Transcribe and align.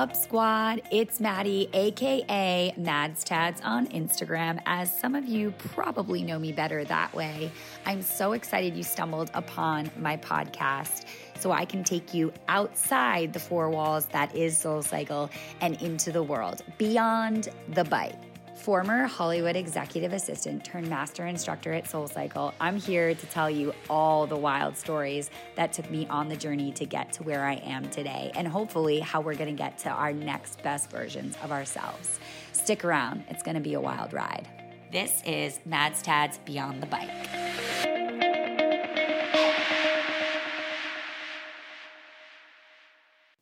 up, 0.00 0.16
squad? 0.16 0.80
It's 0.90 1.20
Maddie, 1.20 1.68
aka 1.74 2.72
Mads 2.78 3.22
Tads 3.22 3.60
on 3.62 3.86
Instagram, 3.88 4.58
as 4.64 4.98
some 4.98 5.14
of 5.14 5.26
you 5.26 5.50
probably 5.58 6.22
know 6.22 6.38
me 6.38 6.52
better 6.52 6.84
that 6.84 7.12
way. 7.12 7.52
I'm 7.84 8.00
so 8.00 8.32
excited 8.32 8.74
you 8.74 8.82
stumbled 8.82 9.30
upon 9.34 9.90
my 9.98 10.16
podcast 10.16 11.04
so 11.38 11.52
I 11.52 11.66
can 11.66 11.84
take 11.84 12.14
you 12.14 12.32
outside 12.48 13.34
the 13.34 13.40
four 13.40 13.68
walls 13.68 14.06
that 14.06 14.34
is 14.34 14.56
Soul 14.56 14.80
Cycle 14.80 15.28
and 15.60 15.80
into 15.82 16.12
the 16.12 16.22
world, 16.22 16.62
beyond 16.78 17.50
the 17.68 17.84
bike 17.84 18.29
former 18.60 19.06
Hollywood 19.06 19.56
executive 19.56 20.12
assistant 20.12 20.62
turned 20.62 20.86
master 20.86 21.26
instructor 21.26 21.72
at 21.72 21.84
SoulCycle, 21.86 22.52
I'm 22.60 22.76
here 22.76 23.14
to 23.14 23.26
tell 23.26 23.48
you 23.48 23.72
all 23.88 24.26
the 24.26 24.36
wild 24.36 24.76
stories 24.76 25.30
that 25.56 25.72
took 25.72 25.90
me 25.90 26.06
on 26.08 26.28
the 26.28 26.36
journey 26.36 26.70
to 26.72 26.84
get 26.84 27.10
to 27.14 27.22
where 27.22 27.44
I 27.44 27.54
am 27.54 27.88
today, 27.88 28.30
and 28.34 28.46
hopefully 28.46 29.00
how 29.00 29.22
we're 29.22 29.34
gonna 29.34 29.52
get 29.52 29.78
to 29.78 29.88
our 29.88 30.12
next 30.12 30.62
best 30.62 30.90
versions 30.90 31.36
of 31.42 31.52
ourselves. 31.52 32.20
Stick 32.52 32.84
around, 32.84 33.24
it's 33.28 33.42
gonna 33.42 33.60
be 33.60 33.74
a 33.74 33.80
wild 33.80 34.12
ride. 34.12 34.46
This 34.92 35.22
is 35.24 35.58
Mads 35.64 36.02
Tads 36.02 36.38
Beyond 36.44 36.82
the 36.82 36.86
Bike. 36.86 37.08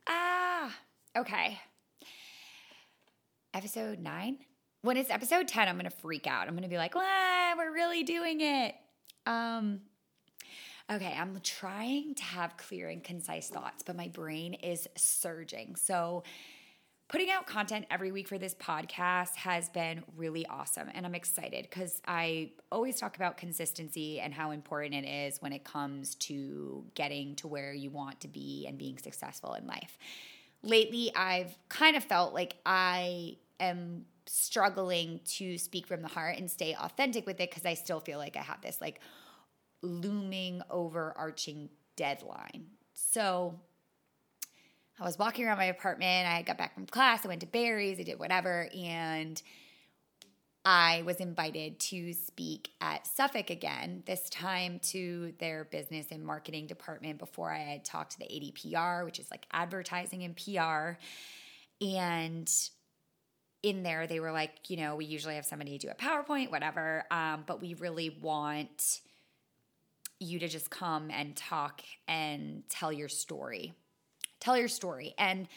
Ah, 0.07 0.77
okay. 1.17 1.59
Episode 3.53 3.99
nine 3.99 4.39
when 4.83 4.97
it's 4.97 5.11
episode 5.11 5.49
10, 5.49 5.69
I'm 5.69 5.77
going 5.77 5.91
to 5.91 5.97
freak 5.97 6.27
out. 6.27 6.47
I'm 6.47 6.55
going 6.55 6.63
to 6.63 6.69
be 6.69 6.79
like, 6.79 6.95
wow, 6.95 7.55
we're 7.57 7.73
really 7.73 8.05
doing 8.05 8.41
it. 8.41 8.75
Um, 9.27 9.81
okay, 10.91 11.15
I'm 11.17 11.41
trying 11.43 12.15
to 12.15 12.23
have 12.23 12.57
clear 12.57 12.89
and 12.89 13.03
concise 13.03 13.49
thoughts, 13.49 13.83
but 13.83 13.97
my 13.97 14.09
brain 14.09 14.55
is 14.55 14.89
surging. 14.97 15.77
So, 15.77 16.23
putting 17.09 17.31
out 17.31 17.47
content 17.47 17.87
every 17.91 18.13
week 18.13 18.29
for 18.29 18.37
this 18.37 18.55
podcast 18.55 19.35
has 19.35 19.71
been 19.71 20.05
really 20.17 20.47
awesome. 20.47 20.89
And 20.93 21.07
I'm 21.07 21.15
excited 21.15 21.67
because 21.69 22.03
I 22.07 22.51
always 22.71 23.01
talk 23.01 23.17
about 23.17 23.39
consistency 23.39 24.21
and 24.21 24.33
how 24.35 24.51
important 24.51 24.95
it 24.95 25.09
is 25.09 25.41
when 25.41 25.55
it 25.55 25.65
comes 25.65 26.17
to 26.17 26.85
getting 26.95 27.35
to 27.37 27.49
where 27.49 27.73
you 27.73 27.91
want 27.91 28.21
to 28.21 28.29
be 28.29 28.67
and 28.69 28.77
being 28.77 28.99
successful 28.99 29.55
in 29.55 29.67
life. 29.67 29.97
Lately, 30.63 31.11
I've 31.17 31.57
kind 31.71 31.97
of 31.97 32.05
felt 32.05 32.35
like 32.35 32.57
I 32.67 33.39
am 33.59 34.05
struggling 34.29 35.21
to 35.25 35.59
speak 35.59 35.87
from 35.87 36.03
the 36.03 36.09
heart 36.09 36.39
and 36.39 36.51
stay 36.51 36.75
authentic 36.75 37.27
with 37.27 37.41
it 37.41 37.51
because 37.51 37.65
I 37.67 37.75
still 37.75 38.01
feel 38.01 38.19
like 38.19 38.37
I 38.37 38.43
have 38.43 38.61
this 38.61 38.81
like 38.81 39.01
looming 39.83 40.63
overarching 40.71 41.69
deadline. 41.97 42.67
So 42.95 43.55
I 45.01 45.05
was 45.05 45.19
walking 45.19 45.47
around 45.47 45.59
my 45.59 45.67
apartment. 45.67 46.29
I 46.29 46.43
got 46.43 46.59
back 46.59 46.75
from 46.75 46.87
class. 46.87 47.25
I 47.25 47.29
went 47.29 47.41
to 47.41 47.47
Barry's. 47.47 48.01
I 48.01 48.03
did 48.03 48.19
whatever. 48.19 48.69
And 48.77 49.41
I 50.65 51.03
was 51.07 51.17
invited 51.17 51.79
to 51.81 52.13
speak 52.13 52.71
at 52.81 53.07
Suffolk 53.07 53.51
again, 53.51 54.03
this 54.07 54.29
time 54.29 54.81
to 54.91 55.33
their 55.39 55.65
business 55.65 56.09
and 56.11 56.25
marketing 56.25 56.67
department 56.67 57.19
before 57.19 57.51
I 57.51 57.61
had 57.61 57.85
talked 57.85 58.13
to 58.13 58.19
the 58.19 58.27
ADPR, 58.27 59.05
which 59.05 59.19
is 59.19 59.31
like 59.31 59.47
advertising 59.53 60.25
and 60.25 60.37
PR. 60.37 60.99
And 61.81 62.53
in 63.63 63.83
there 63.83 64.07
they 64.07 64.21
were 64.21 64.33
like 64.33 64.53
you 64.69 64.77
know 64.77 64.95
we 64.95 65.05
usually 65.05 65.35
have 65.35 65.45
somebody 65.45 65.79
do 65.79 65.89
a 65.89 65.95
powerpoint 65.95 66.51
whatever 66.51 67.05
um, 67.11 67.43
but 67.47 67.61
we 67.61 67.75
really 67.75 68.17
want 68.21 69.01
you 70.21 70.39
to 70.39 70.49
just 70.49 70.71
come 70.71 71.11
and 71.11 71.37
talk 71.37 71.83
and 72.07 72.63
tell 72.69 72.93
your 72.93 73.09
story. 73.09 73.73
Tell 74.41 74.57
your 74.57 74.69
story. 74.69 75.15
And 75.19 75.49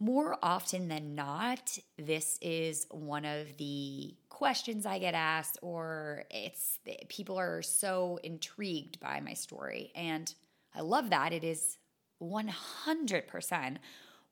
more 0.00 0.36
often 0.42 0.88
than 0.88 1.14
not 1.14 1.78
this 1.96 2.38
is 2.42 2.86
one 2.90 3.24
of 3.24 3.56
the 3.58 4.12
questions 4.28 4.84
i 4.84 4.98
get 4.98 5.14
asked 5.14 5.56
or 5.62 6.24
it's 6.32 6.80
people 7.08 7.38
are 7.38 7.62
so 7.62 8.18
intrigued 8.22 8.98
by 9.00 9.20
my 9.20 9.34
story. 9.34 9.92
And 9.94 10.32
i 10.74 10.80
love 10.80 11.10
that. 11.10 11.32
It 11.32 11.44
is 11.44 11.78
100% 12.22 13.76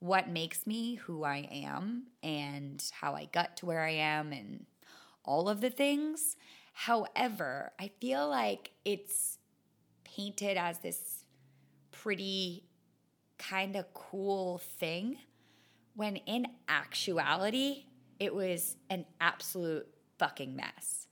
what 0.02 0.28
makes 0.28 0.66
me 0.66 0.96
who 0.96 1.22
I 1.22 1.48
am 1.52 2.08
and 2.24 2.82
how 2.90 3.14
I 3.14 3.26
got 3.26 3.56
to 3.58 3.66
where 3.66 3.84
I 3.84 3.92
am 3.92 4.32
and 4.32 4.66
all 5.24 5.48
of 5.48 5.60
the 5.60 5.70
things. 5.70 6.36
However, 6.72 7.70
I 7.78 7.92
feel 8.00 8.28
like 8.28 8.72
it's 8.84 9.38
painted 10.02 10.56
as 10.56 10.78
this 10.78 11.22
pretty 11.92 12.64
kind 13.38 13.76
of 13.76 13.94
cool 13.94 14.58
thing 14.58 15.18
when 15.94 16.16
in 16.16 16.48
actuality, 16.68 17.84
it 18.18 18.34
was 18.34 18.74
an 18.90 19.04
absolute 19.20 19.86
fucking 20.18 20.56
mess. 20.56 21.06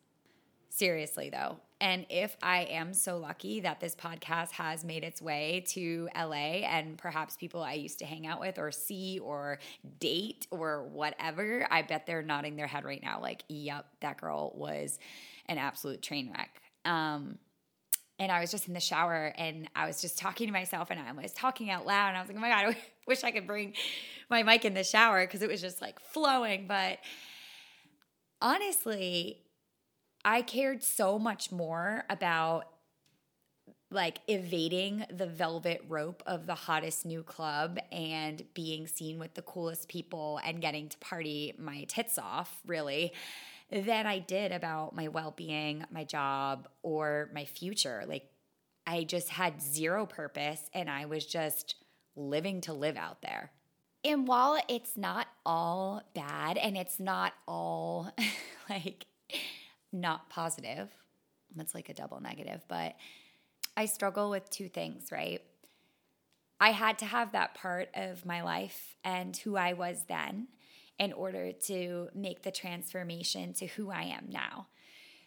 Seriously, 0.69 1.31
though, 1.31 1.61
and 1.81 2.05
if 2.11 2.37
I 2.43 2.65
am 2.65 2.93
so 2.93 3.17
lucky 3.17 3.61
that 3.61 3.81
this 3.81 3.95
podcast 3.95 4.51
has 4.53 4.85
made 4.85 5.03
its 5.03 5.23
way 5.23 5.65
to 5.69 6.11
LA 6.15 6.63
and 6.67 6.99
perhaps 6.99 7.37
people 7.37 7.63
I 7.63 7.73
used 7.73 8.01
to 8.01 8.05
hang 8.05 8.27
out 8.27 8.39
with 8.39 8.59
or 8.59 8.71
see 8.71 9.19
or 9.19 9.59
date 9.99 10.47
or 10.51 10.85
whatever, 10.85 11.67
I 11.71 11.81
bet 11.83 12.07
they're 12.07 12.23
nodding 12.23 12.57
their 12.57 12.67
head 12.67 12.85
right 12.85 13.03
now, 13.03 13.21
like, 13.23 13.45
yep, 13.49 13.87
that 14.01 14.21
girl 14.21 14.53
was 14.55 14.99
an 15.47 15.57
absolute 15.57 16.03
train 16.03 16.31
wreck. 16.37 16.61
Um, 16.85 17.39
and 18.19 18.31
I 18.31 18.41
was 18.41 18.51
just 18.51 18.69
in 18.69 18.75
the 18.75 18.81
shower 18.81 19.33
and 19.39 19.71
I 19.75 19.87
was 19.87 20.03
just 20.03 20.19
talking 20.19 20.49
to 20.49 20.53
myself 20.53 20.91
and 20.91 21.01
I 21.01 21.11
was 21.13 21.33
talking 21.33 21.71
out 21.71 21.87
loud 21.87 22.09
and 22.09 22.19
I 22.19 22.21
was 22.21 22.29
like, 22.29 22.37
oh 22.37 22.41
my 22.41 22.51
God, 22.51 22.65
I 22.75 22.77
wish 23.07 23.25
I 23.25 23.31
could 23.31 23.47
bring 23.47 23.73
my 24.29 24.43
mic 24.43 24.67
in 24.67 24.75
the 24.75 24.85
shower 24.85 25.27
because 25.27 25.41
it 25.41 25.49
was 25.49 25.63
just 25.63 25.81
like 25.81 25.99
flowing. 25.99 26.67
But 26.69 26.99
honestly, 28.43 29.39
I 30.25 30.43
cared 30.43 30.83
so 30.83 31.19
much 31.19 31.51
more 31.51 32.05
about 32.11 32.67
like 33.91 34.21
evading 34.29 35.05
the 35.11 35.27
velvet 35.27 35.83
rope 35.89 36.23
of 36.25 36.47
the 36.47 36.55
hottest 36.55 37.05
new 37.05 37.23
club 37.23 37.79
and 37.91 38.45
being 38.55 38.87
seen 38.87 39.19
with 39.19 39.35
the 39.35 39.43
coolest 39.43 39.89
people 39.89 40.39
and 40.45 40.61
getting 40.61 40.89
to 40.89 40.99
party 40.99 41.55
my 41.59 41.85
tits 41.85 42.17
off, 42.17 42.61
really, 42.67 43.13
than 43.71 44.07
I 44.07 44.21
did 44.21 44.53
about 44.53 44.95
my 44.95 45.09
well 45.09 45.35
being, 45.37 45.85
my 45.91 46.05
job, 46.05 46.69
or 46.83 47.31
my 47.35 47.45
future. 47.45 48.05
Like, 48.07 48.31
I 48.87 49.05
just 49.05 49.29
had 49.29 49.61
zero 49.61 50.07
purpose 50.07 50.71
and 50.73 50.89
I 50.89 51.07
was 51.07 51.27
just 51.27 51.75
living 52.17 52.61
to 52.63 52.73
live 52.73 52.97
out 52.97 53.23
there. 53.23 53.51
And 54.05 54.27
while 54.27 54.61
it's 54.69 54.97
not 54.97 55.27
all 55.45 56.03
bad 56.15 56.57
and 56.57 56.77
it's 56.77 56.99
not 57.01 57.35
all 57.47 58.13
like, 58.71 59.07
not 59.93 60.28
positive. 60.31 60.89
That's 61.56 61.75
like 61.75 61.89
a 61.89 61.95
double 61.95 62.21
negative, 62.21 62.62
but 62.69 62.97
I 63.77 63.87
struggle 63.87 64.31
with 64.31 64.49
two 64.51 64.69
things, 64.69 65.11
right? 65.11 65.43
I 66.61 66.71
had 66.71 66.99
to 66.99 67.06
have 67.06 67.33
that 67.33 67.55
part 67.55 67.89
of 67.95 68.27
my 68.27 68.43
life 68.43 68.97
and 69.03 69.37
who 69.37 69.56
I 69.56 69.73
was 69.73 70.05
then 70.09 70.49
in 70.99 71.12
order 71.15 71.53
to 71.53 72.09
make 72.15 72.43
the 72.43 72.51
transformation 72.51 73.55
to 73.55 73.67
who 73.67 73.91
I 73.91 74.03
am 74.03 74.27
now. 74.28 74.67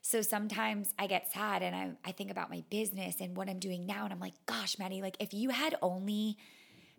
So 0.03 0.21
sometimes 0.21 0.93
I 0.99 1.07
get 1.07 1.31
sad 1.31 1.63
and 1.63 1.75
I, 1.75 1.91
I 2.05 2.11
think 2.11 2.29
about 2.29 2.51
my 2.51 2.63
business 2.69 3.15
and 3.19 3.35
what 3.35 3.49
I'm 3.49 3.57
doing 3.57 3.85
now. 3.85 4.03
And 4.03 4.13
I'm 4.13 4.19
like, 4.19 4.33
gosh, 4.45 4.77
Maddie, 4.77 5.01
like 5.01 5.17
if 5.19 5.33
you 5.33 5.49
had 5.49 5.75
only 5.81 6.37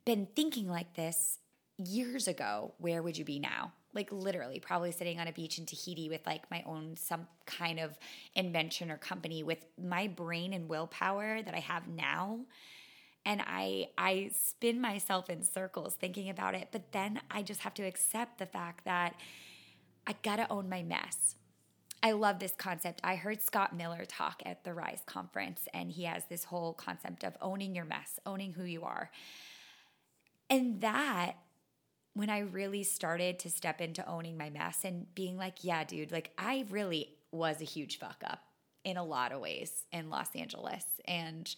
been 0.04 0.26
thinking 0.34 0.68
like 0.68 0.94
this 0.94 1.38
years 1.76 2.26
ago, 2.26 2.72
where 2.78 3.02
would 3.02 3.16
you 3.16 3.24
be 3.24 3.38
now? 3.38 3.72
Like 3.94 4.12
literally 4.12 4.60
probably 4.60 4.92
sitting 4.92 5.20
on 5.20 5.28
a 5.28 5.32
beach 5.32 5.58
in 5.58 5.66
Tahiti 5.66 6.08
with 6.08 6.26
like 6.26 6.50
my 6.50 6.62
own 6.66 6.96
some 6.96 7.26
kind 7.46 7.78
of 7.78 7.98
invention 8.34 8.90
or 8.90 8.96
company 8.96 9.42
with 9.42 9.64
my 9.82 10.08
brain 10.08 10.52
and 10.52 10.68
willpower 10.68 11.42
that 11.42 11.54
I 11.54 11.60
have 11.60 11.88
now 11.88 12.40
and 13.24 13.42
I 13.44 13.88
I 13.96 14.30
spin 14.34 14.80
myself 14.80 15.30
in 15.30 15.42
circles 15.42 15.94
thinking 15.94 16.30
about 16.30 16.54
it 16.54 16.68
but 16.72 16.92
then 16.92 17.20
I 17.30 17.42
just 17.42 17.60
have 17.60 17.74
to 17.74 17.82
accept 17.82 18.38
the 18.38 18.46
fact 18.46 18.84
that 18.84 19.14
I 20.06 20.14
got 20.22 20.36
to 20.36 20.50
own 20.50 20.68
my 20.68 20.82
mess. 20.82 21.36
I 22.02 22.12
love 22.12 22.38
this 22.38 22.52
concept. 22.54 23.00
I 23.02 23.16
heard 23.16 23.40
Scott 23.40 23.74
Miller 23.74 24.04
talk 24.04 24.42
at 24.44 24.62
the 24.62 24.74
Rise 24.74 25.00
conference 25.06 25.66
and 25.72 25.90
he 25.90 26.04
has 26.04 26.24
this 26.26 26.44
whole 26.44 26.74
concept 26.74 27.24
of 27.24 27.34
owning 27.40 27.74
your 27.74 27.86
mess, 27.86 28.20
owning 28.26 28.52
who 28.52 28.64
you 28.64 28.82
are. 28.82 29.10
And 30.50 30.82
that 30.82 31.36
when 32.14 32.30
I 32.30 32.40
really 32.40 32.84
started 32.84 33.40
to 33.40 33.50
step 33.50 33.80
into 33.80 34.08
owning 34.08 34.38
my 34.38 34.48
mess 34.48 34.84
and 34.84 35.12
being 35.14 35.36
like, 35.36 35.62
yeah, 35.62 35.84
dude, 35.84 36.12
like 36.12 36.30
I 36.38 36.64
really 36.70 37.16
was 37.32 37.60
a 37.60 37.64
huge 37.64 37.98
fuck 37.98 38.22
up 38.24 38.40
in 38.84 38.96
a 38.96 39.04
lot 39.04 39.32
of 39.32 39.40
ways 39.40 39.84
in 39.92 40.10
Los 40.10 40.34
Angeles. 40.36 40.84
And 41.06 41.52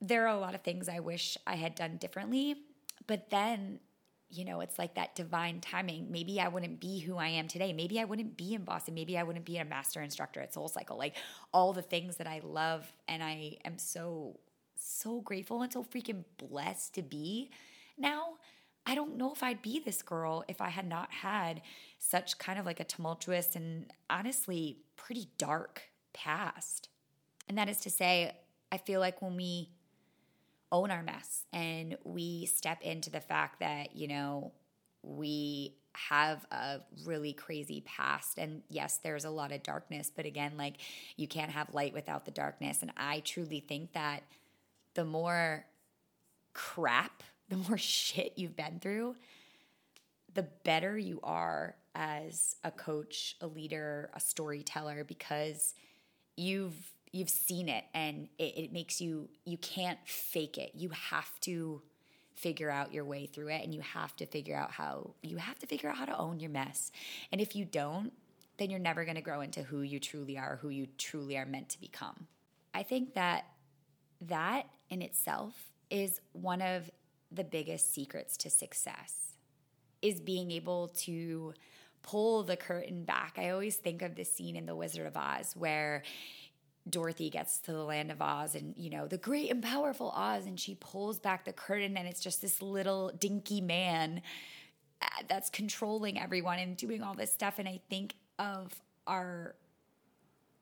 there 0.00 0.24
are 0.24 0.36
a 0.36 0.38
lot 0.38 0.54
of 0.54 0.62
things 0.62 0.88
I 0.88 1.00
wish 1.00 1.36
I 1.46 1.56
had 1.56 1.74
done 1.74 1.96
differently. 1.96 2.54
But 3.08 3.30
then, 3.30 3.80
you 4.28 4.44
know, 4.44 4.60
it's 4.60 4.78
like 4.78 4.94
that 4.94 5.16
divine 5.16 5.60
timing. 5.60 6.12
Maybe 6.12 6.40
I 6.40 6.46
wouldn't 6.46 6.78
be 6.78 7.00
who 7.00 7.16
I 7.16 7.28
am 7.28 7.48
today. 7.48 7.72
Maybe 7.72 7.98
I 7.98 8.04
wouldn't 8.04 8.36
be 8.36 8.54
in 8.54 8.62
Boston. 8.62 8.94
Maybe 8.94 9.18
I 9.18 9.24
wouldn't 9.24 9.44
be 9.44 9.58
a 9.58 9.64
master 9.64 10.00
instructor 10.00 10.40
at 10.40 10.54
Soul 10.54 10.68
Cycle. 10.68 10.96
Like 10.96 11.16
all 11.52 11.72
the 11.72 11.82
things 11.82 12.16
that 12.18 12.28
I 12.28 12.40
love 12.44 12.86
and 13.08 13.22
I 13.22 13.56
am 13.64 13.78
so, 13.78 14.38
so 14.76 15.20
grateful 15.22 15.62
and 15.62 15.72
so 15.72 15.82
freaking 15.82 16.24
blessed 16.38 16.94
to 16.94 17.02
be 17.02 17.50
now 17.98 18.34
I 18.86 18.94
don't 18.94 19.16
know 19.16 19.32
if 19.32 19.42
I'd 19.42 19.62
be 19.62 19.80
this 19.80 20.00
girl 20.00 20.44
if 20.46 20.60
I 20.60 20.68
had 20.68 20.86
not 20.86 21.12
had 21.12 21.60
such 21.98 22.38
kind 22.38 22.58
of 22.58 22.64
like 22.64 22.78
a 22.78 22.84
tumultuous 22.84 23.56
and 23.56 23.92
honestly 24.08 24.78
pretty 24.96 25.28
dark 25.38 25.82
past. 26.12 26.88
And 27.48 27.58
that 27.58 27.68
is 27.68 27.78
to 27.80 27.90
say, 27.90 28.36
I 28.70 28.78
feel 28.78 29.00
like 29.00 29.20
when 29.20 29.36
we 29.36 29.70
own 30.70 30.90
our 30.90 31.02
mess 31.02 31.44
and 31.52 31.96
we 32.04 32.46
step 32.46 32.80
into 32.82 33.10
the 33.10 33.20
fact 33.20 33.60
that, 33.60 33.96
you 33.96 34.08
know, 34.08 34.52
we 35.02 35.74
have 35.96 36.44
a 36.50 36.80
really 37.04 37.32
crazy 37.32 37.82
past 37.86 38.38
and 38.38 38.60
yes 38.68 38.98
there's 39.02 39.24
a 39.24 39.30
lot 39.30 39.50
of 39.50 39.62
darkness 39.62 40.12
but 40.14 40.26
again 40.26 40.52
like 40.58 40.74
you 41.16 41.26
can't 41.26 41.50
have 41.50 41.72
light 41.72 41.94
without 41.94 42.26
the 42.26 42.30
darkness 42.30 42.82
and 42.82 42.92
i 42.98 43.20
truly 43.20 43.60
think 43.60 43.92
that 43.94 44.22
the 44.92 45.06
more 45.06 45.64
crap 46.52 47.22
the 47.48 47.56
more 47.56 47.78
shit 47.78 48.32
you've 48.36 48.56
been 48.56 48.78
through 48.80 49.14
the 50.34 50.46
better 50.64 50.98
you 50.98 51.18
are 51.22 51.76
as 51.94 52.56
a 52.62 52.70
coach 52.70 53.36
a 53.40 53.46
leader 53.46 54.10
a 54.14 54.20
storyteller 54.20 55.04
because 55.04 55.74
you've 56.36 56.92
you've 57.12 57.30
seen 57.30 57.68
it 57.68 57.84
and 57.94 58.28
it, 58.38 58.56
it 58.56 58.72
makes 58.72 59.00
you 59.00 59.28
you 59.44 59.56
can't 59.56 59.98
fake 60.04 60.58
it 60.58 60.72
you 60.74 60.90
have 60.90 61.40
to 61.40 61.80
figure 62.36 62.70
out 62.70 62.92
your 62.92 63.04
way 63.04 63.26
through 63.26 63.48
it 63.48 63.64
and 63.64 63.74
you 63.74 63.80
have 63.80 64.14
to 64.16 64.26
figure 64.26 64.54
out 64.54 64.70
how 64.70 65.14
you 65.22 65.38
have 65.38 65.58
to 65.58 65.66
figure 65.66 65.88
out 65.88 65.96
how 65.96 66.04
to 66.04 66.16
own 66.16 66.38
your 66.38 66.50
mess. 66.50 66.92
And 67.32 67.40
if 67.40 67.56
you 67.56 67.64
don't, 67.64 68.12
then 68.58 68.70
you're 68.70 68.78
never 68.78 69.04
going 69.04 69.16
to 69.16 69.22
grow 69.22 69.40
into 69.40 69.62
who 69.62 69.82
you 69.82 69.98
truly 69.98 70.38
are, 70.38 70.58
who 70.60 70.68
you 70.68 70.86
truly 70.98 71.36
are 71.36 71.46
meant 71.46 71.70
to 71.70 71.80
become. 71.80 72.26
I 72.74 72.82
think 72.82 73.14
that 73.14 73.46
that 74.20 74.66
in 74.90 75.02
itself 75.02 75.54
is 75.90 76.20
one 76.32 76.62
of 76.62 76.90
the 77.30 77.44
biggest 77.44 77.92
secrets 77.92 78.36
to 78.38 78.50
success 78.50 79.34
is 80.02 80.20
being 80.20 80.50
able 80.50 80.88
to 80.88 81.54
pull 82.02 82.42
the 82.44 82.56
curtain 82.56 83.04
back. 83.04 83.34
I 83.36 83.50
always 83.50 83.76
think 83.76 84.02
of 84.02 84.14
this 84.14 84.32
scene 84.32 84.56
in 84.56 84.66
The 84.66 84.76
Wizard 84.76 85.06
of 85.06 85.16
Oz 85.16 85.54
where 85.56 86.02
Dorothy 86.88 87.30
gets 87.30 87.58
to 87.62 87.72
the 87.72 87.82
land 87.82 88.12
of 88.12 88.22
Oz 88.22 88.54
and, 88.54 88.74
you 88.76 88.90
know, 88.90 89.08
the 89.08 89.18
great 89.18 89.50
and 89.50 89.60
powerful 89.62 90.12
Oz, 90.14 90.46
and 90.46 90.58
she 90.58 90.76
pulls 90.76 91.18
back 91.18 91.44
the 91.44 91.52
curtain, 91.52 91.96
and 91.96 92.06
it's 92.06 92.20
just 92.20 92.40
this 92.40 92.62
little 92.62 93.10
dinky 93.18 93.60
man 93.60 94.22
uh, 95.02 95.06
that's 95.28 95.50
controlling 95.50 96.16
everyone 96.16 96.60
and 96.60 96.76
doing 96.76 97.02
all 97.02 97.14
this 97.14 97.32
stuff. 97.32 97.58
And 97.58 97.68
I 97.68 97.80
think 97.90 98.14
of 98.38 98.72
our 99.06 99.56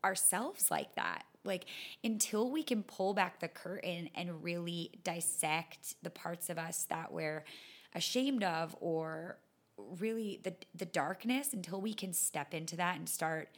ourselves 0.03 0.71
like 0.71 0.95
that. 0.95 1.23
Like, 1.45 1.65
until 2.03 2.49
we 2.49 2.63
can 2.63 2.83
pull 2.83 3.13
back 3.13 3.39
the 3.39 3.47
curtain 3.47 4.09
and 4.15 4.43
really 4.43 4.91
dissect 5.03 5.95
the 6.01 6.09
parts 6.09 6.49
of 6.49 6.57
us 6.57 6.85
that 6.89 7.11
we're 7.11 7.45
ashamed 7.93 8.43
of 8.43 8.75
or 8.79 9.37
really 9.99 10.39
the 10.43 10.53
the 10.73 10.85
darkness 10.85 11.53
until 11.53 11.81
we 11.81 11.93
can 11.93 12.13
step 12.13 12.53
into 12.53 12.77
that 12.77 12.97
and 12.97 13.09
start 13.09 13.49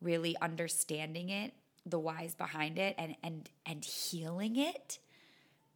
really 0.00 0.36
understanding 0.40 1.30
it 1.30 1.52
the 1.90 1.98
whys 1.98 2.34
behind 2.34 2.78
it 2.78 2.94
and 2.98 3.16
and 3.22 3.48
and 3.66 3.84
healing 3.84 4.56
it, 4.56 4.98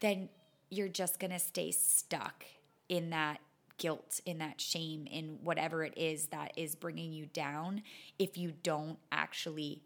then 0.00 0.28
you're 0.70 0.88
just 0.88 1.19
going 1.19 1.31
to 1.31 1.38
stay 1.38 1.70
stuck 1.70 2.44
in 2.88 3.10
that 3.10 3.40
guilt, 3.78 4.20
in 4.25 4.38
that 4.38 4.60
shame, 4.60 5.06
in 5.06 5.38
whatever 5.43 5.84
it 5.84 5.94
is 5.96 6.26
that 6.26 6.52
is 6.56 6.75
bringing 6.75 7.12
you 7.12 7.26
down 7.26 7.82
if 8.19 8.37
you 8.37 8.52
don't 8.62 8.98
actually 9.10 9.82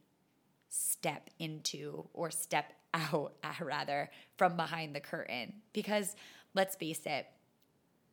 step 0.76 1.30
into 1.38 2.08
or 2.12 2.30
step 2.30 2.72
out, 2.94 3.34
uh, 3.42 3.64
rather, 3.64 4.10
from 4.36 4.56
behind 4.56 4.94
the 4.94 5.00
curtain. 5.00 5.54
Because 5.72 6.16
let's 6.54 6.76
face 6.76 7.02
it, 7.04 7.26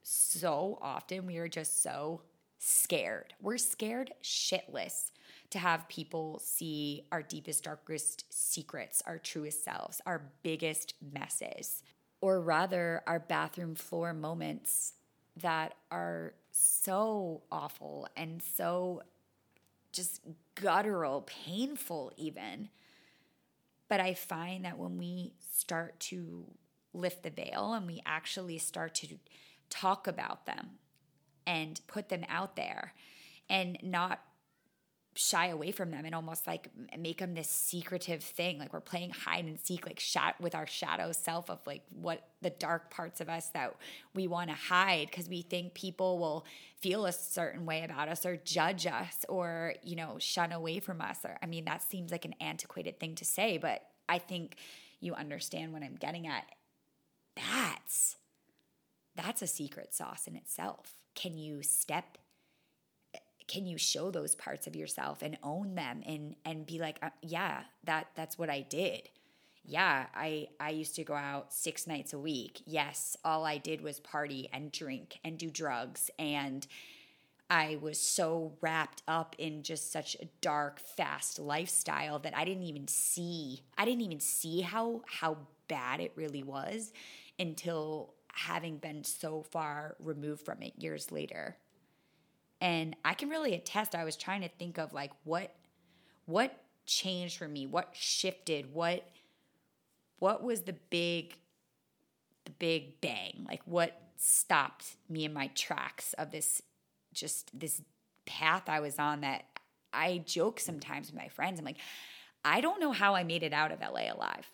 so 0.02 0.78
often 0.82 1.26
we 1.26 1.38
are 1.38 1.48
just 1.48 1.82
so 1.82 2.22
scared. 2.58 3.34
We're 3.42 3.58
scared 3.58 4.12
shitless 4.22 5.12
to 5.52 5.60
have 5.60 5.88
people 5.88 6.42
see 6.44 7.06
our 7.12 7.22
deepest, 7.22 7.64
darkest 7.64 8.26
secrets, 8.34 9.02
our 9.06 9.18
truest 9.18 9.64
selves, 9.64 10.02
our 10.06 10.32
biggest 10.42 10.96
messes, 11.14 11.84
or 12.22 12.42
rather, 12.42 13.02
our 13.06 13.20
bathroom 13.20 13.76
floor 13.76 14.14
moments 14.14 14.94
that 15.38 15.76
are 15.92 16.34
so 16.52 17.44
awful 17.52 18.08
and 18.16 18.42
so 18.42 19.02
just 19.94 20.22
guttural, 20.56 21.22
painful, 21.22 22.12
even. 22.18 22.70
But 23.88 24.00
I 24.02 24.16
find 24.16 24.66
that 24.66 24.78
when 24.78 24.98
we 24.98 25.34
start 25.54 26.00
to 26.02 26.46
lift 26.94 27.24
the 27.24 27.30
veil 27.30 27.74
and 27.74 27.88
we 27.88 28.02
actually 28.06 28.58
start 28.58 28.96
to 28.96 29.08
talk 29.70 30.08
about 30.08 30.46
them 30.46 30.72
and 31.46 31.80
put 31.88 32.10
them 32.10 32.26
out 32.28 32.56
there 32.56 32.94
and 33.50 33.78
not 33.82 34.22
shy 35.16 35.48
away 35.48 35.72
from 35.72 35.92
them 35.92 36.06
and 36.06 36.16
almost 36.16 36.48
like 36.48 36.70
make 36.98 37.20
them 37.20 37.36
this 37.36 37.50
secretive 37.50 38.24
thing. 38.24 38.58
Like 38.60 38.74
we're 38.74 38.82
playing 38.82 39.12
hide 39.12 39.46
and 39.46 39.60
seek 39.60 39.86
like 39.86 40.00
shot 40.00 40.36
with 40.40 40.56
our 40.56 40.68
shadow 40.68 41.12
self 41.12 41.50
of 41.50 41.60
like 41.66 41.84
what 41.90 42.28
the 42.42 42.50
dark 42.50 42.90
parts 42.90 43.22
of 43.22 43.30
us 43.30 43.50
that 43.50 43.76
we 44.16 44.28
want 44.28 44.50
to 44.50 44.56
hide 44.56 45.08
because 45.10 45.30
we 45.30 45.42
think 45.42 45.74
people 45.74 46.20
will 46.20 46.46
feel 46.82 47.06
a 47.06 47.12
certain 47.12 47.66
way 47.66 47.84
about 47.84 48.10
us 48.10 48.26
or 48.26 48.38
judge 48.38 48.86
us 48.86 49.26
or 49.30 49.76
you 49.84 49.96
know 49.96 50.18
shun 50.20 50.52
away 50.52 50.80
from 50.80 51.00
us 51.00 51.20
or 51.24 51.38
i 51.42 51.46
mean 51.46 51.64
that 51.64 51.82
seems 51.82 52.12
like 52.12 52.26
an 52.26 52.36
antiquated 52.42 53.00
thing 53.00 53.16
to 53.16 53.24
say 53.24 53.58
but 53.58 53.84
i 54.10 54.18
think 54.18 54.58
you 55.04 55.14
understand 55.14 55.74
what 55.74 55.84
i'm 55.84 55.96
getting 55.96 56.28
at. 56.28 56.46
That's 57.36 58.18
that's 59.16 59.42
a 59.42 59.48
secret 59.48 59.94
sauce 59.94 60.28
in 60.28 60.36
itself. 60.36 60.96
Can 61.14 61.38
you 61.38 61.62
step 61.62 62.18
can 63.48 63.66
you 63.66 63.78
show 63.78 64.12
those 64.12 64.36
parts 64.36 64.68
of 64.68 64.76
yourself 64.76 65.22
and 65.22 65.38
own 65.44 65.76
them 65.76 66.02
and 66.06 66.36
and 66.46 66.66
be 66.66 66.80
like 66.80 66.98
uh, 67.02 67.10
yeah 67.22 67.62
that 67.84 68.08
that's 68.16 68.38
what 68.38 68.50
i 68.50 68.62
did. 68.62 69.10
Yeah 69.66 70.08
i 70.16 70.48
i 70.60 70.70
used 70.70 70.96
to 70.96 71.04
go 71.04 71.14
out 71.14 71.54
six 71.54 71.88
nights 71.88 72.14
a 72.14 72.20
week. 72.20 72.62
Yes 72.66 73.18
all 73.24 73.46
i 73.46 73.58
did 73.58 73.82
was 73.82 74.00
party 74.00 74.50
and 74.54 74.72
drink 74.72 75.20
and 75.24 75.38
do 75.38 75.50
drugs. 75.50 76.10
And 76.20 76.66
i 77.50 77.78
was 77.82 78.00
so 78.00 78.54
wrapped 78.62 79.04
up 79.08 79.36
in 79.38 79.64
just 79.64 79.92
such 79.92 80.16
a 80.22 80.26
dark 80.42 80.80
fast 80.80 81.40
lifestyle 81.40 82.18
that 82.20 82.36
i 82.38 82.46
didn't 82.46 82.64
even 82.64 82.88
see 82.88 83.64
i 83.78 83.84
didn't 83.84 84.00
even 84.02 84.22
see 84.22 84.62
how 84.62 85.02
how 85.06 85.36
bad 85.68 86.00
it 86.00 86.14
really 86.16 86.42
was 86.42 86.94
until 87.38 88.14
having 88.34 88.78
been 88.78 89.04
so 89.04 89.42
far 89.44 89.96
removed 90.00 90.44
from 90.46 90.62
it 90.62 90.74
years 90.78 91.12
later 91.12 91.58
and 92.64 92.96
I 93.04 93.14
can 93.14 93.28
really 93.28 93.54
attest 93.54 93.94
I 93.94 94.06
was 94.06 94.16
trying 94.16 94.42
to 94.42 94.48
think 94.48 94.80
of 94.80 94.94
like 94.94 95.12
what 95.26 95.54
what 96.26 96.58
changed 96.86 97.38
for 97.38 97.48
me, 97.48 97.68
what 97.68 97.90
shifted, 97.92 98.74
what 98.74 99.06
what 100.20 100.42
was 100.42 100.62
the 100.62 100.74
big 100.90 101.36
the 102.46 102.52
big 102.52 103.02
bang? 103.02 103.46
Like 103.48 103.62
what 103.66 104.00
stopped 104.16 104.96
me 105.10 105.26
in 105.26 105.34
my 105.34 105.48
tracks 105.48 106.14
of 106.14 106.32
this 106.32 106.62
just 107.14 107.52
this 107.58 107.82
path 108.26 108.70
I 108.70 108.80
was 108.80 108.98
on 108.98 109.22
that 109.22 109.44
I 109.92 110.24
joke 110.26 110.62
sometimes 110.62 111.12
with 111.12 111.20
my 111.20 111.28
friends. 111.28 111.60
I'm 111.60 111.66
like, 111.66 111.78
I 112.46 112.62
don't 112.62 112.80
know 112.80 112.94
how 112.94 113.14
I 113.14 113.26
made 113.26 113.44
it 113.44 113.52
out 113.52 113.74
of 113.74 113.82
LA 113.82 114.12
alive. 114.12 114.50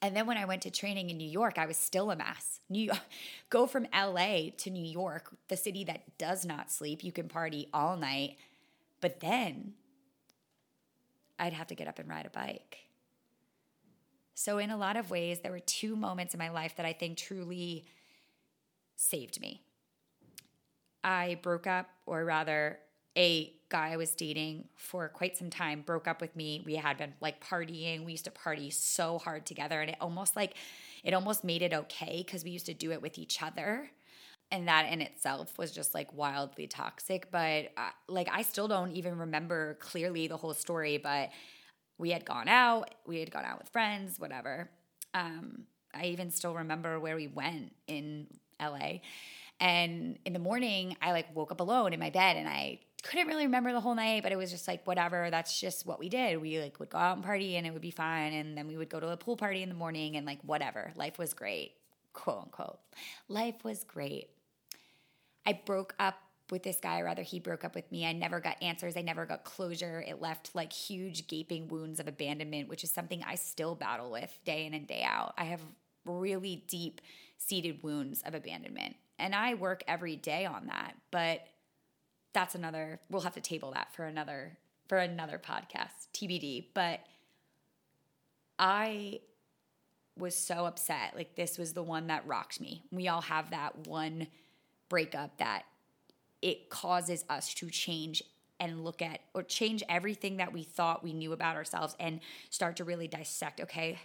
And 0.00 0.14
then 0.14 0.26
when 0.26 0.36
I 0.36 0.44
went 0.44 0.62
to 0.62 0.70
training 0.70 1.10
in 1.10 1.16
New 1.16 1.28
York, 1.28 1.58
I 1.58 1.66
was 1.66 1.76
still 1.76 2.10
a 2.10 2.16
mess. 2.16 2.60
New 2.68 2.84
York, 2.84 3.00
go 3.50 3.66
from 3.66 3.86
LA 3.92 4.50
to 4.58 4.70
New 4.70 4.84
York, 4.84 5.34
the 5.48 5.56
city 5.56 5.84
that 5.84 6.18
does 6.18 6.44
not 6.44 6.70
sleep. 6.70 7.02
You 7.02 7.12
can 7.12 7.28
party 7.28 7.68
all 7.74 7.96
night. 7.96 8.36
But 9.00 9.20
then 9.20 9.74
I'd 11.38 11.52
have 11.52 11.68
to 11.68 11.74
get 11.74 11.88
up 11.88 11.98
and 11.98 12.08
ride 12.08 12.26
a 12.26 12.30
bike. 12.30 12.78
So, 14.34 14.58
in 14.58 14.70
a 14.70 14.76
lot 14.76 14.96
of 14.96 15.10
ways, 15.10 15.40
there 15.40 15.50
were 15.50 15.58
two 15.58 15.96
moments 15.96 16.32
in 16.32 16.38
my 16.38 16.48
life 16.48 16.76
that 16.76 16.86
I 16.86 16.92
think 16.92 17.18
truly 17.18 17.86
saved 18.94 19.40
me. 19.40 19.62
I 21.02 21.38
broke 21.42 21.66
up, 21.66 21.88
or 22.06 22.24
rather, 22.24 22.78
a 23.18 23.52
guy 23.68 23.90
I 23.92 23.96
was 23.96 24.12
dating 24.12 24.68
for 24.76 25.08
quite 25.08 25.36
some 25.36 25.50
time 25.50 25.82
broke 25.82 26.08
up 26.08 26.20
with 26.20 26.34
me. 26.36 26.62
We 26.64 26.76
had 26.76 26.96
been 26.96 27.14
like 27.20 27.44
partying. 27.44 28.04
We 28.04 28.12
used 28.12 28.24
to 28.24 28.30
party 28.30 28.70
so 28.70 29.18
hard 29.18 29.44
together 29.44 29.80
and 29.80 29.90
it 29.90 29.96
almost 30.00 30.36
like 30.36 30.54
it 31.04 31.12
almost 31.12 31.44
made 31.44 31.62
it 31.62 31.74
okay 31.74 32.22
cuz 32.22 32.44
we 32.44 32.50
used 32.50 32.66
to 32.66 32.74
do 32.74 32.92
it 32.92 33.02
with 33.02 33.18
each 33.18 33.42
other. 33.42 33.90
And 34.50 34.66
that 34.68 34.90
in 34.90 35.02
itself 35.02 35.58
was 35.58 35.72
just 35.72 35.94
like 35.94 36.10
wildly 36.14 36.66
toxic, 36.66 37.30
but 37.30 37.70
uh, 37.76 37.90
like 38.08 38.28
I 38.32 38.42
still 38.42 38.66
don't 38.68 38.92
even 38.92 39.18
remember 39.18 39.74
clearly 39.80 40.26
the 40.26 40.38
whole 40.38 40.54
story, 40.54 40.96
but 40.96 41.30
we 41.98 42.10
had 42.10 42.24
gone 42.24 42.48
out, 42.48 42.94
we 43.06 43.20
had 43.20 43.30
gone 43.30 43.44
out 43.44 43.58
with 43.58 43.68
friends, 43.70 44.18
whatever. 44.18 44.70
Um 45.14 45.64
I 45.94 46.06
even 46.06 46.30
still 46.30 46.54
remember 46.54 47.00
where 47.00 47.16
we 47.16 47.26
went 47.28 47.74
in 47.86 48.28
LA. 48.60 49.00
And 49.60 50.18
in 50.24 50.32
the 50.32 50.38
morning, 50.38 50.96
I 51.02 51.12
like 51.12 51.34
woke 51.34 51.50
up 51.50 51.60
alone 51.60 51.92
in 51.92 52.00
my 52.00 52.10
bed 52.10 52.36
and 52.36 52.48
I 52.48 52.80
couldn't 53.02 53.28
really 53.28 53.46
remember 53.46 53.72
the 53.72 53.80
whole 53.80 53.94
night, 53.94 54.22
but 54.22 54.32
it 54.32 54.36
was 54.36 54.50
just 54.50 54.68
like 54.68 54.86
whatever. 54.86 55.30
That's 55.30 55.58
just 55.58 55.86
what 55.86 55.98
we 55.98 56.08
did. 56.08 56.40
We 56.40 56.60
like 56.60 56.78
would 56.80 56.90
go 56.90 56.98
out 56.98 57.16
and 57.16 57.24
party 57.24 57.56
and 57.56 57.66
it 57.66 57.72
would 57.72 57.82
be 57.82 57.90
fine, 57.90 58.32
and 58.32 58.56
then 58.56 58.66
we 58.66 58.76
would 58.76 58.88
go 58.88 59.00
to 59.00 59.08
a 59.08 59.16
pool 59.16 59.36
party 59.36 59.62
in 59.62 59.68
the 59.68 59.74
morning 59.74 60.16
and 60.16 60.26
like 60.26 60.40
whatever. 60.42 60.92
Life 60.96 61.18
was 61.18 61.32
great, 61.32 61.72
quote 62.12 62.42
unquote. 62.42 62.78
Life 63.28 63.64
was 63.64 63.84
great. 63.84 64.30
I 65.46 65.60
broke 65.64 65.94
up 65.98 66.16
with 66.50 66.62
this 66.62 66.78
guy, 66.82 67.02
rather, 67.02 67.22
he 67.22 67.40
broke 67.40 67.64
up 67.64 67.74
with 67.74 67.90
me. 67.92 68.06
I 68.06 68.12
never 68.12 68.40
got 68.40 68.62
answers. 68.62 68.96
I 68.96 69.02
never 69.02 69.26
got 69.26 69.44
closure. 69.44 70.02
It 70.06 70.20
left 70.20 70.54
like 70.54 70.72
huge 70.72 71.26
gaping 71.26 71.68
wounds 71.68 72.00
of 72.00 72.08
abandonment, 72.08 72.68
which 72.68 72.84
is 72.84 72.90
something 72.90 73.22
I 73.22 73.34
still 73.34 73.74
battle 73.74 74.10
with 74.10 74.38
day 74.44 74.64
in 74.66 74.74
and 74.74 74.86
day 74.86 75.02
out. 75.06 75.34
I 75.36 75.44
have 75.44 75.60
really 76.04 76.64
deep 76.66 77.00
seated 77.36 77.82
wounds 77.82 78.22
of 78.22 78.34
abandonment. 78.34 78.96
And 79.18 79.34
I 79.34 79.54
work 79.54 79.82
every 79.88 80.16
day 80.16 80.46
on 80.46 80.66
that. 80.66 80.94
But 81.10 81.40
that's 82.32 82.54
another, 82.54 83.00
we'll 83.10 83.22
have 83.22 83.34
to 83.34 83.40
table 83.40 83.72
that 83.72 83.92
for 83.94 84.04
another 84.04 84.56
for 84.88 84.98
another 84.98 85.38
podcast, 85.38 86.08
TBD. 86.14 86.68
But 86.74 87.00
I 88.58 89.20
was 90.16 90.34
so 90.34 90.66
upset. 90.66 91.14
Like 91.14 91.36
this 91.36 91.58
was 91.58 91.74
the 91.74 91.82
one 91.82 92.08
that 92.08 92.26
rocked 92.26 92.60
me. 92.60 92.82
We 92.90 93.06
all 93.08 93.20
have 93.20 93.50
that 93.50 93.86
one 93.86 94.26
breakup 94.88 95.38
that 95.38 95.64
it 96.42 96.70
causes 96.70 97.24
us 97.28 97.52
to 97.54 97.70
change 97.70 98.22
and 98.58 98.84
look 98.84 99.02
at 99.02 99.20
or 99.34 99.42
change 99.42 99.84
everything 99.88 100.38
that 100.38 100.52
we 100.52 100.62
thought 100.64 101.04
we 101.04 101.12
knew 101.12 101.32
about 101.32 101.54
ourselves 101.54 101.94
and 102.00 102.20
start 102.50 102.76
to 102.76 102.84
really 102.84 103.06
dissect 103.06 103.60
okay 103.60 103.98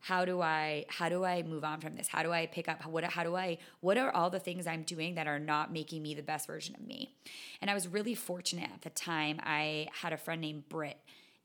how 0.00 0.24
do 0.24 0.40
i 0.40 0.84
how 0.88 1.08
do 1.08 1.24
i 1.24 1.42
move 1.42 1.64
on 1.64 1.80
from 1.80 1.94
this 1.96 2.08
how 2.08 2.22
do 2.22 2.32
i 2.32 2.46
pick 2.46 2.68
up 2.68 2.84
what 2.86 3.04
how 3.04 3.22
do 3.22 3.34
i 3.36 3.58
what 3.80 3.96
are 3.98 4.10
all 4.10 4.30
the 4.30 4.38
things 4.38 4.66
i'm 4.66 4.82
doing 4.82 5.14
that 5.14 5.26
are 5.26 5.38
not 5.38 5.72
making 5.72 6.02
me 6.02 6.14
the 6.14 6.22
best 6.22 6.46
version 6.46 6.74
of 6.74 6.86
me 6.86 7.14
and 7.60 7.70
i 7.70 7.74
was 7.74 7.88
really 7.88 8.14
fortunate 8.14 8.70
at 8.72 8.82
the 8.82 8.90
time 8.90 9.40
i 9.42 9.88
had 10.02 10.12
a 10.12 10.16
friend 10.16 10.40
named 10.40 10.68
britt 10.68 10.98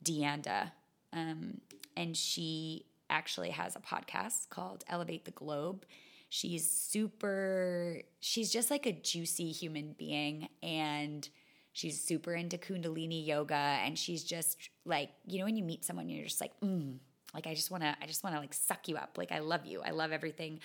deanda 0.04 0.72
um, 1.14 1.60
and 1.98 2.16
she 2.16 2.86
actually 3.10 3.50
has 3.50 3.76
a 3.76 3.80
podcast 3.80 4.50
called 4.50 4.84
elevate 4.88 5.26
the 5.26 5.32
globe 5.32 5.86
She's 6.34 6.72
super, 6.72 8.04
she's 8.22 8.52
just 8.52 8.72
like 8.72 8.86
a 8.86 8.94
juicy 8.94 9.52
human 9.52 9.96
being. 10.00 10.48
And 10.64 11.28
she's 11.74 12.02
super 12.02 12.34
into 12.34 12.58
Kundalini 12.58 13.28
yoga. 13.28 13.54
And 13.54 14.00
she's 14.00 14.24
just 14.24 14.58
like, 14.86 15.10
you 15.28 15.40
know, 15.40 15.44
when 15.46 15.58
you 15.58 15.64
meet 15.66 15.84
someone, 15.84 16.08
you're 16.08 16.24
just 16.24 16.40
like, 16.40 16.58
mm, 16.62 17.00
like, 17.34 17.48
I 17.48 17.54
just 17.54 17.72
wanna, 17.72 17.96
I 18.02 18.06
just 18.06 18.24
wanna 18.24 18.40
like 18.40 18.54
suck 18.54 18.88
you 18.88 18.98
up. 18.98 19.18
Like, 19.18 19.32
I 19.32 19.40
love 19.40 19.66
you. 19.66 19.82
I 19.82 19.92
love 19.92 20.12
everything 20.12 20.60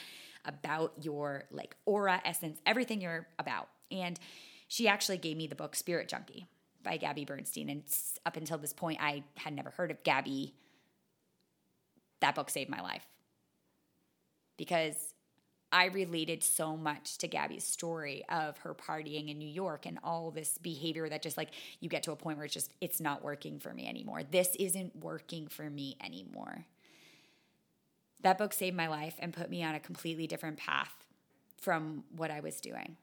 about 0.44 0.92
your 1.00 1.44
like 1.50 1.76
aura, 1.84 2.20
essence, 2.24 2.60
everything 2.66 3.00
you're 3.00 3.26
about. 3.38 3.68
And 3.90 4.18
she 4.68 4.88
actually 4.88 5.18
gave 5.18 5.36
me 5.36 5.46
the 5.46 5.54
book 5.54 5.74
Spirit 5.76 6.08
Junkie 6.08 6.46
by 6.82 6.96
Gabby 6.96 7.24
Bernstein. 7.24 7.68
And 7.68 7.82
up 8.24 8.36
until 8.36 8.58
this 8.58 8.72
point, 8.72 8.98
I 9.00 9.24
had 9.36 9.54
never 9.54 9.70
heard 9.70 9.90
of 9.90 10.02
Gabby. 10.02 10.54
That 12.20 12.34
book 12.34 12.50
saved 12.50 12.70
my 12.70 12.80
life 12.80 13.06
because 14.56 15.14
I 15.76 15.86
related 15.88 16.42
so 16.42 16.74
much 16.74 17.18
to 17.18 17.28
Gabby's 17.28 17.62
story 17.62 18.24
of 18.30 18.56
her 18.60 18.74
partying 18.74 19.30
in 19.30 19.36
New 19.36 19.48
York 19.48 19.84
and 19.84 19.98
all 20.02 20.30
this 20.30 20.56
behavior 20.56 21.06
that 21.10 21.20
just 21.20 21.36
like 21.36 21.50
you 21.80 21.90
get 21.90 22.04
to 22.04 22.12
a 22.12 22.16
point 22.16 22.38
where 22.38 22.46
it's 22.46 22.54
just, 22.54 22.72
it's 22.80 22.98
not 22.98 23.22
working 23.22 23.58
for 23.58 23.74
me 23.74 23.86
anymore. 23.86 24.22
This 24.22 24.56
isn't 24.58 24.96
working 24.96 25.48
for 25.48 25.68
me 25.68 25.98
anymore. 26.02 26.64
That 28.22 28.38
book 28.38 28.54
saved 28.54 28.74
my 28.74 28.88
life 28.88 29.16
and 29.18 29.34
put 29.34 29.50
me 29.50 29.62
on 29.62 29.74
a 29.74 29.80
completely 29.80 30.26
different 30.26 30.56
path 30.56 30.94
from 31.60 32.04
what 32.16 32.30
I 32.30 32.40
was 32.40 32.58
doing. 32.58 32.96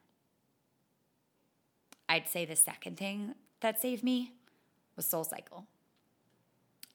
I'd 2.09 2.27
say 2.27 2.43
the 2.43 2.55
second 2.55 2.97
thing 2.97 3.35
that 3.59 3.79
saved 3.79 4.03
me 4.03 4.31
was 4.95 5.05
Soul 5.05 5.25
Cycle 5.25 5.67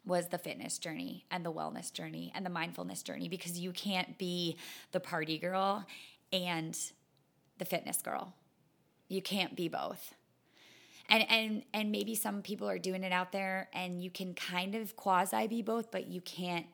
was 0.08 0.28
the 0.28 0.38
fitness 0.38 0.78
journey 0.78 1.26
and 1.30 1.44
the 1.44 1.52
wellness 1.52 1.92
journey 1.92 2.32
and 2.34 2.44
the 2.44 2.50
mindfulness 2.50 3.02
journey 3.02 3.28
because 3.28 3.58
you 3.58 3.72
can't 3.72 4.18
be 4.18 4.56
the 4.92 5.00
party 5.00 5.38
girl 5.38 5.84
and 6.32 6.76
the 7.58 7.64
fitness 7.64 8.00
girl. 8.02 8.32
You 9.08 9.22
can't 9.22 9.54
be 9.54 9.68
both. 9.68 10.14
And 11.10 11.24
and 11.30 11.62
and 11.72 11.92
maybe 11.92 12.14
some 12.14 12.42
people 12.42 12.68
are 12.68 12.78
doing 12.78 13.02
it 13.04 13.12
out 13.12 13.32
there 13.32 13.68
and 13.72 14.02
you 14.02 14.10
can 14.10 14.34
kind 14.34 14.74
of 14.74 14.96
quasi 14.96 15.46
be 15.46 15.62
both, 15.62 15.90
but 15.90 16.08
you 16.08 16.20
can't 16.20 16.66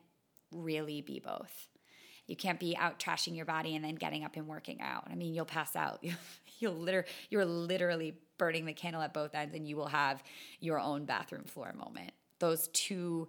really 0.51 1.01
be 1.01 1.19
both. 1.19 1.67
You 2.27 2.35
can't 2.35 2.59
be 2.59 2.75
out 2.75 2.99
trashing 2.99 3.35
your 3.35 3.45
body 3.45 3.75
and 3.75 3.85
then 3.85 3.95
getting 3.95 4.23
up 4.23 4.35
and 4.35 4.47
working 4.47 4.81
out. 4.81 5.07
I 5.09 5.15
mean, 5.15 5.33
you'll 5.33 5.45
pass 5.45 5.75
out. 5.75 6.03
You'll 6.57 6.75
literally 6.75 7.09
you're 7.29 7.43
literally 7.43 8.15
burning 8.37 8.65
the 8.65 8.71
candle 8.71 9.01
at 9.01 9.13
both 9.13 9.35
ends 9.35 9.53
and 9.53 9.67
you 9.67 9.75
will 9.75 9.87
have 9.87 10.23
your 10.61 10.79
own 10.79 11.03
bathroom 11.03 11.43
floor 11.43 11.73
moment 11.77 12.13
those 12.39 12.67
two 12.69 13.27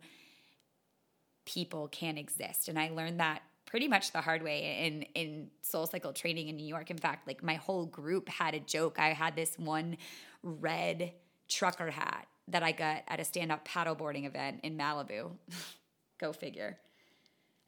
people 1.45 1.89
can 1.89 2.19
exist. 2.19 2.69
And 2.69 2.79
I 2.79 2.91
learned 2.91 3.21
that 3.21 3.43
pretty 3.67 3.89
much 3.89 4.13
the 4.13 4.21
hard 4.21 4.43
way 4.43 4.87
in 4.87 5.03
in 5.15 5.51
soul 5.63 5.87
cycle 5.87 6.13
training 6.13 6.49
in 6.49 6.57
New 6.57 6.67
York. 6.67 6.91
In 6.91 6.99
fact, 6.99 7.27
like 7.27 7.43
my 7.43 7.55
whole 7.55 7.87
group 7.87 8.29
had 8.29 8.55
a 8.55 8.61
joke. 8.61 8.99
I 8.99 9.13
had 9.13 9.37
this 9.37 9.59
one 9.59 9.97
red 10.43 11.13
trucker 11.49 11.91
hat 11.91 12.27
that 12.49 12.63
I 12.63 12.73
got 12.73 13.03
at 13.09 13.19
a 13.19 13.25
stand-up 13.25 13.67
paddleboarding 13.67 14.25
event 14.25 14.61
in 14.63 14.79
Malibu. 14.79 15.33
Go 16.19 16.33
figure. 16.33 16.79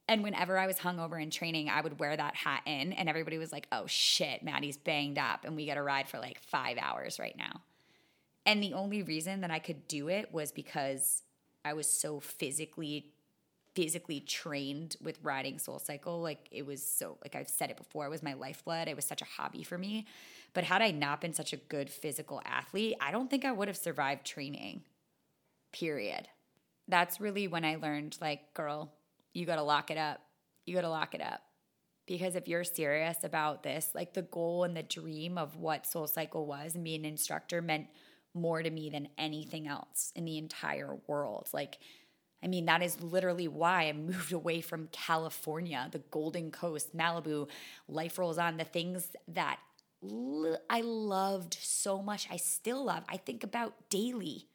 And 0.07 0.23
whenever 0.23 0.57
I 0.57 0.65
was 0.65 0.77
hungover 0.77 1.21
in 1.21 1.29
training, 1.29 1.69
I 1.69 1.81
would 1.81 1.99
wear 1.99 2.17
that 2.17 2.35
hat 2.35 2.63
in, 2.65 2.93
and 2.93 3.07
everybody 3.07 3.37
was 3.37 3.51
like, 3.51 3.67
"Oh 3.71 3.85
shit, 3.85 4.41
Maddie's 4.41 4.77
banged 4.77 5.19
up, 5.19 5.45
and 5.45 5.55
we 5.55 5.67
got 5.67 5.75
to 5.75 5.83
ride 5.83 6.09
for 6.09 6.17
like 6.17 6.39
five 6.39 6.77
hours 6.79 7.19
right 7.19 7.37
now." 7.37 7.61
And 8.45 8.63
the 8.63 8.73
only 8.73 9.03
reason 9.03 9.41
that 9.41 9.51
I 9.51 9.59
could 9.59 9.87
do 9.87 10.07
it 10.07 10.33
was 10.33 10.51
because 10.51 11.21
I 11.63 11.73
was 11.73 11.91
so 11.91 12.19
physically 12.19 13.13
physically 13.75 14.19
trained 14.19 14.95
with 14.99 15.19
riding 15.21 15.59
soul 15.59 15.77
cycle 15.77 16.21
like 16.21 16.47
it 16.51 16.65
was 16.65 16.83
so 16.83 17.17
like 17.23 17.35
i've 17.35 17.47
said 17.47 17.69
it 17.69 17.77
before 17.77 18.05
it 18.05 18.09
was 18.09 18.23
my 18.23 18.33
lifeblood. 18.33 18.87
It 18.87 18.95
was 18.95 19.05
such 19.05 19.21
a 19.21 19.25
hobby 19.25 19.63
for 19.63 19.77
me. 19.77 20.05
But 20.53 20.63
had 20.63 20.81
i 20.81 20.91
not 20.91 21.21
been 21.21 21.33
such 21.33 21.53
a 21.53 21.57
good 21.57 21.89
physical 21.89 22.41
athlete 22.45 22.95
i 22.99 23.11
don't 23.11 23.29
think 23.29 23.45
i 23.45 23.51
would 23.51 23.67
have 23.67 23.77
survived 23.77 24.25
training 24.25 24.83
period. 25.71 26.27
That's 26.87 27.21
really 27.21 27.47
when 27.47 27.63
i 27.63 27.75
learned 27.75 28.17
like 28.19 28.53
girl 28.53 28.91
you 29.33 29.45
got 29.45 29.57
to 29.57 29.63
lock 29.63 29.91
it 29.91 29.97
up. 29.97 30.21
You 30.65 30.75
got 30.75 30.81
to 30.81 30.89
lock 30.89 31.13
it 31.13 31.21
up. 31.21 31.41
Because 32.05 32.35
if 32.35 32.47
you're 32.47 32.63
serious 32.63 33.23
about 33.23 33.61
this 33.63 33.91
like 33.93 34.13
the 34.13 34.23
goal 34.23 34.63
and 34.63 34.75
the 34.75 34.83
dream 34.83 35.37
of 35.37 35.55
what 35.55 35.85
soul 35.85 36.07
cycle 36.07 36.45
was 36.45 36.75
and 36.75 36.83
being 36.83 37.01
an 37.01 37.11
instructor 37.11 37.61
meant 37.61 37.87
more 38.39 38.61
to 38.61 38.69
me 38.69 38.89
than 38.89 39.09
anything 39.17 39.67
else 39.67 40.11
in 40.15 40.25
the 40.25 40.37
entire 40.37 40.97
world. 41.07 41.49
Like, 41.53 41.79
I 42.43 42.47
mean, 42.47 42.65
that 42.65 42.81
is 42.81 43.01
literally 43.01 43.47
why 43.47 43.87
I 43.87 43.93
moved 43.93 44.31
away 44.33 44.61
from 44.61 44.89
California, 44.91 45.87
the 45.91 45.99
Golden 45.99 46.51
Coast, 46.51 46.95
Malibu, 46.95 47.47
life 47.87 48.17
rolls 48.17 48.37
on, 48.37 48.57
the 48.57 48.63
things 48.63 49.11
that 49.27 49.59
I 50.69 50.81
loved 50.81 51.57
so 51.59 52.01
much, 52.01 52.27
I 52.31 52.37
still 52.37 52.85
love, 52.85 53.03
I 53.09 53.17
think 53.17 53.43
about 53.43 53.89
daily. 53.89 54.47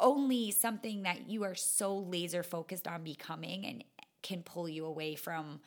Only 0.00 0.50
something 0.50 1.04
that 1.04 1.28
you 1.28 1.44
are 1.44 1.54
so 1.54 1.96
laser 1.96 2.42
focused 2.42 2.88
on 2.88 3.04
becoming 3.04 3.64
and 3.64 3.84
can 4.22 4.42
pull 4.42 4.68
you 4.68 4.84
away 4.84 5.14
from 5.14 5.60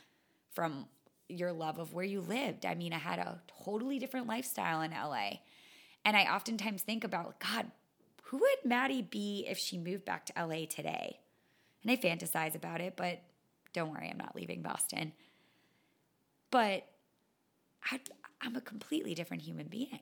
from 0.52 0.88
your 1.30 1.54
love 1.54 1.78
of 1.80 1.94
where 1.94 2.06
you 2.06 2.22
lived. 2.22 2.66
I 2.66 2.76
mean, 2.76 2.92
I 2.92 2.98
had 2.98 3.20
a 3.20 3.42
totally 3.64 4.00
different 4.00 4.28
lifestyle 4.28 4.82
in 4.82 4.92
LA. 4.92 5.40
And 6.06 6.16
I 6.16 6.24
oftentimes 6.24 6.82
think 6.82 7.04
about, 7.04 7.40
God, 7.40 7.72
who 8.24 8.38
would 8.38 8.66
Maddie 8.66 9.02
be 9.02 9.46
if 9.48 9.58
she 9.58 9.78
moved 9.78 10.06
back 10.06 10.26
to 10.28 10.34
LA 10.38 10.66
today? 10.66 11.20
And 11.84 11.92
I 11.92 11.96
fantasize 11.96 12.56
about 12.56 12.82
it, 12.82 12.94
but 12.96 13.22
don't 13.74 13.92
worry, 13.92 14.10
I'm 14.10 14.18
not 14.18 14.36
leaving 14.36 14.62
Boston. 14.62 15.14
But 16.52 16.86
I, 17.92 18.00
am 18.44 18.56
a 18.56 18.62
completely 18.62 19.14
different 19.14 19.44
human 19.44 19.68
being. 19.68 20.00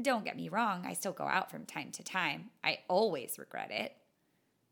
Don't 0.00 0.24
get 0.24 0.36
me 0.36 0.48
wrong, 0.48 0.84
I 0.86 0.94
still 0.94 1.12
go 1.12 1.24
out 1.24 1.50
from 1.50 1.66
time 1.66 1.90
to 1.92 2.02
time. 2.02 2.50
I 2.64 2.78
always 2.88 3.38
regret 3.38 3.70
it 3.70 3.94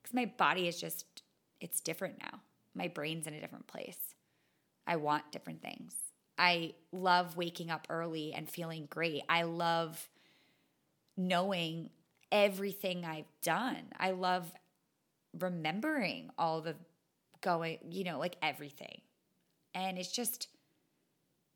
because 0.02 0.14
my 0.14 0.25
body 0.25 0.66
is 0.66 0.80
just, 0.80 1.23
it's 1.61 1.80
different 1.80 2.19
now. 2.19 2.40
My 2.75 2.88
brain's 2.88 3.26
in 3.26 3.35
a 3.35 3.40
different 3.40 3.66
place. 3.66 4.14
I 4.87 4.97
want 4.97 5.30
different 5.30 5.61
things. 5.61 5.95
I 6.40 6.73
love 6.90 7.37
waking 7.37 7.70
up 7.70 7.87
early 7.90 8.32
and 8.32 8.49
feeling 8.49 8.87
great. 8.88 9.23
I 9.28 9.42
love 9.42 10.09
knowing 11.14 11.90
everything 12.32 13.04
I've 13.04 13.30
done. 13.42 13.92
I 13.99 14.12
love 14.12 14.50
remembering 15.38 16.30
all 16.38 16.62
the 16.62 16.76
going, 17.42 17.78
you 17.90 18.04
know, 18.04 18.18
like 18.18 18.37
everything. 18.40 19.02
And 19.75 19.99
it's 19.99 20.11
just 20.11 20.49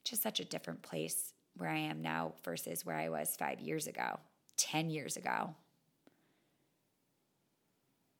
just 0.05 0.23
such 0.23 0.38
a 0.38 0.45
different 0.45 0.83
place 0.83 1.33
where 1.57 1.71
I 1.71 1.79
am 1.79 2.03
now 2.03 2.35
versus 2.45 2.85
where 2.85 2.97
I 2.97 3.09
was 3.09 3.37
5 3.38 3.61
years 3.61 3.87
ago, 3.87 4.21
10 4.59 4.91
years 4.91 5.17
ago. 5.17 5.55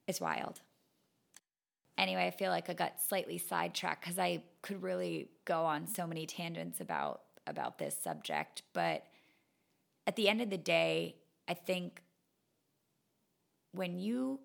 It's 0.07 0.19
wild 0.19 0.61
anyway, 1.97 2.25
I 2.25 2.31
feel 2.31 2.51
like 2.51 2.69
I 2.69 2.73
got 2.73 3.01
slightly 3.01 3.37
sidetracked 3.37 4.03
because 4.03 4.19
I 4.19 4.43
could 4.61 4.81
really 4.81 5.29
go 5.45 5.65
on 5.65 5.87
so 5.87 6.07
many 6.07 6.25
tangents 6.25 6.81
about 6.81 7.21
about 7.47 7.77
this 7.77 7.95
subject. 8.01 8.63
But 8.73 9.03
at 10.07 10.15
the 10.15 10.29
end 10.29 10.41
of 10.41 10.49
the 10.49 10.57
day, 10.57 11.15
I 11.47 11.53
think 11.53 12.01
when 13.71 13.99
you 13.99 14.39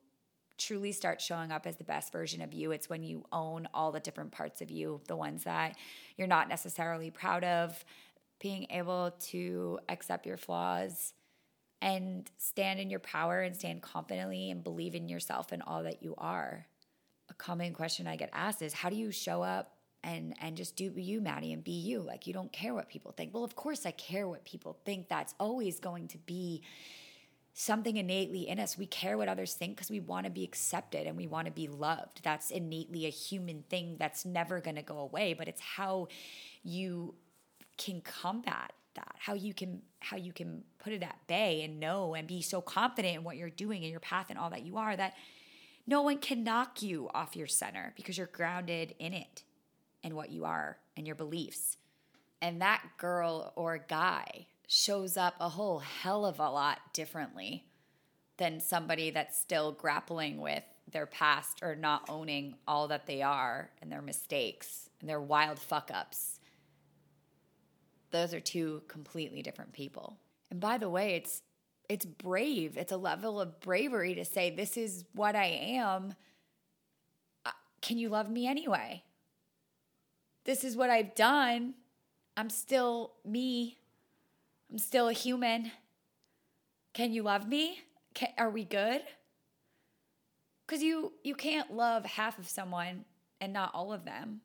truly 0.59 0.93
start 0.93 1.21
showing 1.21 1.51
up 1.51 1.67
as 1.67 1.77
the 1.77 1.85
best 1.85 2.13
version 2.13 2.43
of 2.43 2.53
you, 2.53 2.73
it's 2.73 2.91
when 2.91 3.03
you 3.03 3.25
own 3.33 3.67
all 3.73 3.93
the 3.93 4.01
different 4.01 4.33
parts 4.33 4.61
of 4.61 4.71
you, 4.71 5.01
the 5.09 5.17
ones 5.17 5.45
that 5.45 5.77
you're 6.17 6.29
not 6.29 6.49
necessarily 6.49 7.11
proud 7.11 7.45
of, 7.45 7.83
being 8.41 8.67
able 8.71 9.13
to 9.21 9.79
accept 9.89 10.27
your 10.27 10.37
flaws 10.37 11.15
and 11.81 12.31
stand 12.37 12.79
in 12.79 12.91
your 12.91 13.01
power 13.01 13.41
and 13.41 13.57
stand 13.57 13.81
confidently 13.81 14.51
and 14.51 14.63
believe 14.63 14.95
in 14.95 15.09
yourself 15.09 15.53
and 15.53 15.63
all 15.63 15.83
that 15.83 16.03
you 16.03 16.15
are. 16.19 16.67
Common 17.41 17.73
question 17.73 18.07
I 18.07 18.17
get 18.17 18.29
asked 18.35 18.61
is 18.61 18.75
how 18.75 18.91
do 18.91 18.97
you 18.97 19.11
show 19.11 19.43
up 19.43 19.73
and 20.05 20.35
and 20.43 20.59
just 20.59 20.77
do 20.77 20.93
you, 20.95 21.23
Maddie, 21.23 21.55
and 21.55 21.65
be 21.65 21.73
you? 21.73 22.01
Like 22.01 22.27
you 22.27 22.35
don't 22.35 22.53
care 22.53 22.75
what 22.75 22.91
people 22.91 23.13
think. 23.13 23.33
Well, 23.33 23.45
of 23.45 23.57
course 23.57 23.87
I 23.87 23.93
care 23.93 24.29
what 24.29 24.45
people 24.45 24.77
think. 24.85 25.09
That's 25.09 25.35
always 25.41 25.81
going 25.81 26.09
to 26.09 26.19
be 26.19 26.63
something 27.55 27.97
innately 27.97 28.47
in 28.47 28.61
us. 28.61 28.77
We 28.77 28.85
care 28.85 29.17
what 29.17 29.29
others 29.29 29.55
think 29.55 29.77
because 29.77 29.91
we 29.91 30.01
want 30.01 30.25
to 30.25 30.31
be 30.31 30.45
accepted 30.45 31.07
and 31.07 31.17
we 31.17 31.27
want 31.27 31.47
to 31.47 31.51
be 31.51 31.67
loved. 31.67 32.21
That's 32.23 32.51
innately 32.51 33.07
a 33.07 33.11
human 33.11 33.65
thing 33.71 33.97
that's 33.99 34.27
never 34.27 34.61
going 34.61 34.77
to 34.77 34.83
go 34.83 34.99
away, 34.99 35.33
but 35.33 35.49
it's 35.49 35.63
how 35.63 36.09
you 36.63 37.15
can 37.79 38.03
combat 38.03 38.75
that 38.95 39.15
how 39.19 39.33
you 39.35 39.55
can 39.55 39.81
how 40.01 40.17
you 40.17 40.33
can 40.33 40.63
put 40.79 40.93
it 40.93 41.03
at 41.03 41.17
bay 41.27 41.63
and 41.63 41.81
know 41.81 42.15
and 42.15 42.27
be 42.27 42.43
so 42.43 42.61
confident 42.61 43.17
in 43.17 43.25
what 43.25 43.37
you're 43.37 43.49
doing 43.49 43.83
and 43.83 43.91
your 43.91 44.01
path 44.01 44.27
and 44.29 44.39
all 44.39 44.51
that 44.51 44.63
you 44.63 44.77
are 44.77 44.97
that 44.97 45.15
no 45.87 46.03
one 46.03 46.19
can 46.19 46.45
knock 46.45 46.83
you 46.83 47.09
off 47.15 47.37
your 47.37 47.47
center 47.47 47.93
because 47.97 48.17
you're 48.17 48.27
grounded 48.27 48.95
in 48.99 49.13
it 49.13 49.45
and 50.03 50.15
what 50.15 50.31
you 50.31 50.45
are 50.45 50.79
and 50.97 51.07
your 51.07 51.17
beliefs 51.17 51.77
and 52.43 52.61
that 52.63 52.83
girl 52.99 53.53
or 53.57 53.79
guy 53.89 54.47
shows 54.67 55.17
up 55.17 55.35
a 55.41 55.49
whole 55.49 55.81
hell 55.81 56.25
of 56.25 56.39
a 56.39 56.51
lot 56.51 56.79
differently 56.93 57.67
than 58.37 58.61
somebody 58.61 59.11
that's 59.11 59.39
still 59.39 59.73
grappling 59.73 60.41
with 60.41 60.65
their 60.91 61.07
past 61.07 61.59
or 61.63 61.77
not 61.77 62.09
owning 62.09 62.55
all 62.67 62.89
that 62.89 63.07
they 63.07 63.23
are 63.23 63.71
and 63.83 63.93
their 63.93 64.03
mistakes 64.03 64.89
and 65.01 65.09
their 65.09 65.21
wild 65.21 65.59
fuck 65.59 65.91
ups 65.93 66.41
those 68.11 68.35
are 68.35 68.41
two 68.41 68.83
completely 68.89 69.43
different 69.43 69.73
people. 69.73 70.19
And 70.51 70.61
by 70.61 70.79
the 70.79 70.91
way, 70.91 71.15
it's 71.15 71.43
it's 71.91 72.07
brave. 72.07 72.77
It's 72.77 72.93
a 72.93 72.97
level 72.97 73.41
of 73.41 73.59
bravery 73.61 74.15
to 74.15 74.25
say 74.25 74.49
this 74.49 74.77
is 74.77 75.05
what 75.13 75.35
I 75.35 75.47
am. 75.47 76.15
Uh, 77.45 77.51
can 77.83 77.99
you 77.99 78.09
love 78.09 78.31
me 78.31 78.47
anyway? 78.47 79.03
This 80.45 80.63
is 80.63 80.77
what 80.77 80.89
I've 80.89 81.17
done. 81.17 81.75
I'm 82.37 82.49
still 82.49 83.15
me. 83.25 83.79
I'm 84.71 84.79
still 84.79 85.09
a 85.09 85.13
human. 85.13 85.73
Can 86.95 87.13
you 87.13 87.25
love 87.25 87.49
me? 87.49 87.81
Can, 88.15 88.29
are 88.39 88.51
we 88.51 88.65
good? 88.65 89.03
Cuz 90.69 90.81
you 90.85 91.13
you 91.25 91.35
can't 91.35 91.73
love 91.73 92.05
half 92.05 92.39
of 92.39 92.49
someone 92.49 93.05
and 93.41 93.53
not 93.53 93.75
all 93.75 93.93
of 93.93 94.05
them 94.05 94.43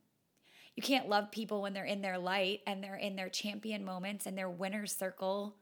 you 0.75 0.83
can't 0.83 1.07
love 1.07 1.31
people 1.31 1.61
when 1.61 1.73
they're 1.73 1.85
in 1.85 2.01
their 2.01 2.17
light 2.17 2.61
and 2.67 2.83
they're 2.83 2.95
in 2.95 3.15
their 3.15 3.29
champion 3.29 3.85
moments 3.85 4.25
and 4.25 4.37
their 4.37 4.49
winner's 4.49 4.93
circle 4.93 5.55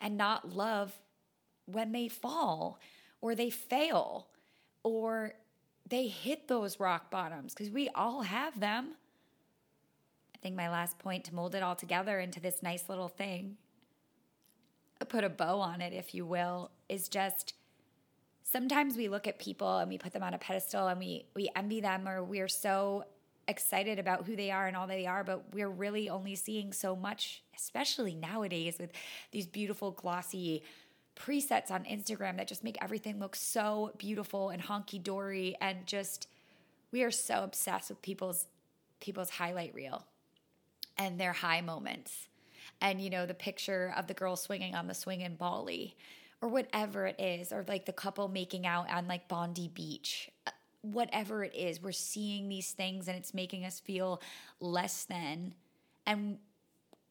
and 0.00 0.16
not 0.16 0.54
love 0.54 1.00
when 1.72 1.92
they 1.92 2.08
fall 2.08 2.78
or 3.20 3.34
they 3.34 3.50
fail 3.50 4.28
or 4.82 5.34
they 5.88 6.06
hit 6.06 6.48
those 6.48 6.80
rock 6.80 7.10
bottoms 7.10 7.54
because 7.54 7.70
we 7.70 7.88
all 7.94 8.22
have 8.22 8.60
them. 8.60 8.90
I 10.34 10.38
think 10.38 10.56
my 10.56 10.70
last 10.70 10.98
point 10.98 11.24
to 11.24 11.34
mold 11.34 11.54
it 11.54 11.62
all 11.62 11.76
together 11.76 12.18
into 12.20 12.40
this 12.40 12.62
nice 12.62 12.88
little 12.88 13.08
thing, 13.08 13.56
put 15.08 15.24
a 15.24 15.28
bow 15.28 15.60
on 15.60 15.80
it, 15.80 15.92
if 15.92 16.14
you 16.14 16.24
will, 16.24 16.70
is 16.88 17.08
just 17.08 17.54
sometimes 18.42 18.96
we 18.96 19.08
look 19.08 19.26
at 19.26 19.38
people 19.38 19.78
and 19.78 19.90
we 19.90 19.98
put 19.98 20.12
them 20.12 20.22
on 20.22 20.34
a 20.34 20.38
pedestal 20.38 20.88
and 20.88 20.98
we 20.98 21.26
we 21.34 21.50
envy 21.54 21.80
them 21.80 22.08
or 22.08 22.22
we're 22.22 22.48
so 22.48 23.04
excited 23.48 23.98
about 23.98 24.26
who 24.26 24.36
they 24.36 24.50
are 24.50 24.66
and 24.68 24.76
all 24.76 24.86
they 24.86 25.06
are, 25.06 25.24
but 25.24 25.52
we're 25.52 25.68
really 25.68 26.08
only 26.08 26.36
seeing 26.36 26.72
so 26.72 26.94
much, 26.94 27.42
especially 27.56 28.14
nowadays 28.14 28.76
with 28.78 28.92
these 29.32 29.46
beautiful, 29.46 29.90
glossy 29.90 30.62
presets 31.20 31.70
on 31.70 31.84
Instagram 31.84 32.36
that 32.38 32.48
just 32.48 32.64
make 32.64 32.78
everything 32.80 33.18
look 33.18 33.36
so 33.36 33.92
beautiful 33.98 34.48
and 34.50 34.62
honky 34.62 35.02
dory 35.02 35.56
and 35.60 35.86
just 35.86 36.26
we 36.92 37.02
are 37.02 37.10
so 37.10 37.44
obsessed 37.44 37.90
with 37.90 38.00
people's 38.02 38.46
people's 39.00 39.30
highlight 39.30 39.74
reel 39.74 40.06
and 40.96 41.20
their 41.20 41.32
high 41.32 41.60
moments. 41.60 42.28
And 42.80 43.00
you 43.00 43.10
know, 43.10 43.26
the 43.26 43.34
picture 43.34 43.92
of 43.96 44.06
the 44.06 44.14
girl 44.14 44.36
swinging 44.36 44.74
on 44.74 44.86
the 44.86 44.94
swing 44.94 45.20
in 45.20 45.36
Bali 45.36 45.96
or 46.40 46.48
whatever 46.48 47.06
it 47.06 47.20
is 47.20 47.52
or 47.52 47.64
like 47.68 47.84
the 47.84 47.92
couple 47.92 48.28
making 48.28 48.66
out 48.66 48.90
on 48.90 49.06
like 49.06 49.28
Bondi 49.28 49.68
Beach 49.68 50.30
uh, 50.46 50.50
whatever 50.82 51.44
it 51.44 51.54
is, 51.54 51.82
we're 51.82 51.92
seeing 51.92 52.48
these 52.48 52.70
things 52.70 53.08
and 53.08 53.16
it's 53.16 53.34
making 53.34 53.64
us 53.64 53.80
feel 53.80 54.22
less 54.60 55.04
than. 55.04 55.54
And 56.06 56.38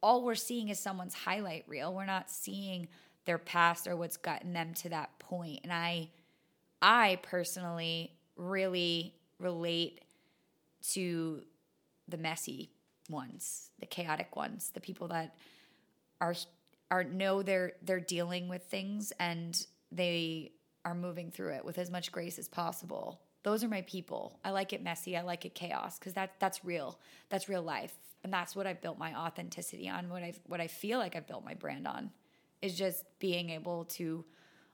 all 0.01 0.23
we're 0.23 0.35
seeing 0.35 0.69
is 0.69 0.79
someone's 0.79 1.13
highlight 1.13 1.65
reel. 1.67 1.93
We're 1.93 2.05
not 2.05 2.29
seeing 2.31 2.87
their 3.25 3.37
past 3.37 3.87
or 3.87 3.95
what's 3.95 4.17
gotten 4.17 4.53
them 4.53 4.73
to 4.75 4.89
that 4.89 5.17
point. 5.19 5.59
And 5.63 5.71
I 5.73 6.09
I 6.81 7.19
personally 7.21 8.13
really 8.35 9.13
relate 9.39 10.01
to 10.93 11.41
the 12.07 12.17
messy 12.17 12.71
ones, 13.09 13.71
the 13.79 13.85
chaotic 13.85 14.35
ones, 14.35 14.71
the 14.73 14.81
people 14.81 15.07
that 15.09 15.35
are 16.21 16.35
are 16.91 17.03
know 17.03 17.43
they're 17.43 17.73
they're 17.81 17.99
dealing 17.99 18.47
with 18.47 18.63
things 18.63 19.13
and 19.19 19.65
they 19.91 20.51
are 20.85 20.95
moving 20.95 21.29
through 21.29 21.53
it 21.53 21.65
with 21.65 21.77
as 21.77 21.91
much 21.91 22.11
grace 22.11 22.39
as 22.39 22.47
possible 22.47 23.19
those 23.43 23.63
are 23.63 23.69
my 23.69 23.81
people. 23.83 24.37
I 24.43 24.51
like 24.51 24.73
it 24.73 24.83
messy. 24.83 25.15
I 25.15 25.21
like 25.21 25.45
it 25.45 25.55
chaos 25.55 25.97
because 25.97 26.13
that 26.13 26.33
that's 26.39 26.65
real. 26.65 26.99
That's 27.29 27.47
real 27.47 27.61
life, 27.61 27.93
and 28.23 28.33
that's 28.33 28.55
what 28.55 28.67
I've 28.67 28.81
built 28.81 28.97
my 28.97 29.15
authenticity 29.15 29.87
on. 29.87 30.09
What 30.09 30.23
I 30.23 30.33
what 30.47 30.59
I 30.59 30.67
feel 30.67 30.99
like 30.99 31.15
I've 31.15 31.27
built 31.27 31.45
my 31.45 31.53
brand 31.53 31.87
on 31.87 32.11
is 32.61 32.77
just 32.77 33.05
being 33.19 33.49
able 33.49 33.85
to 33.85 34.25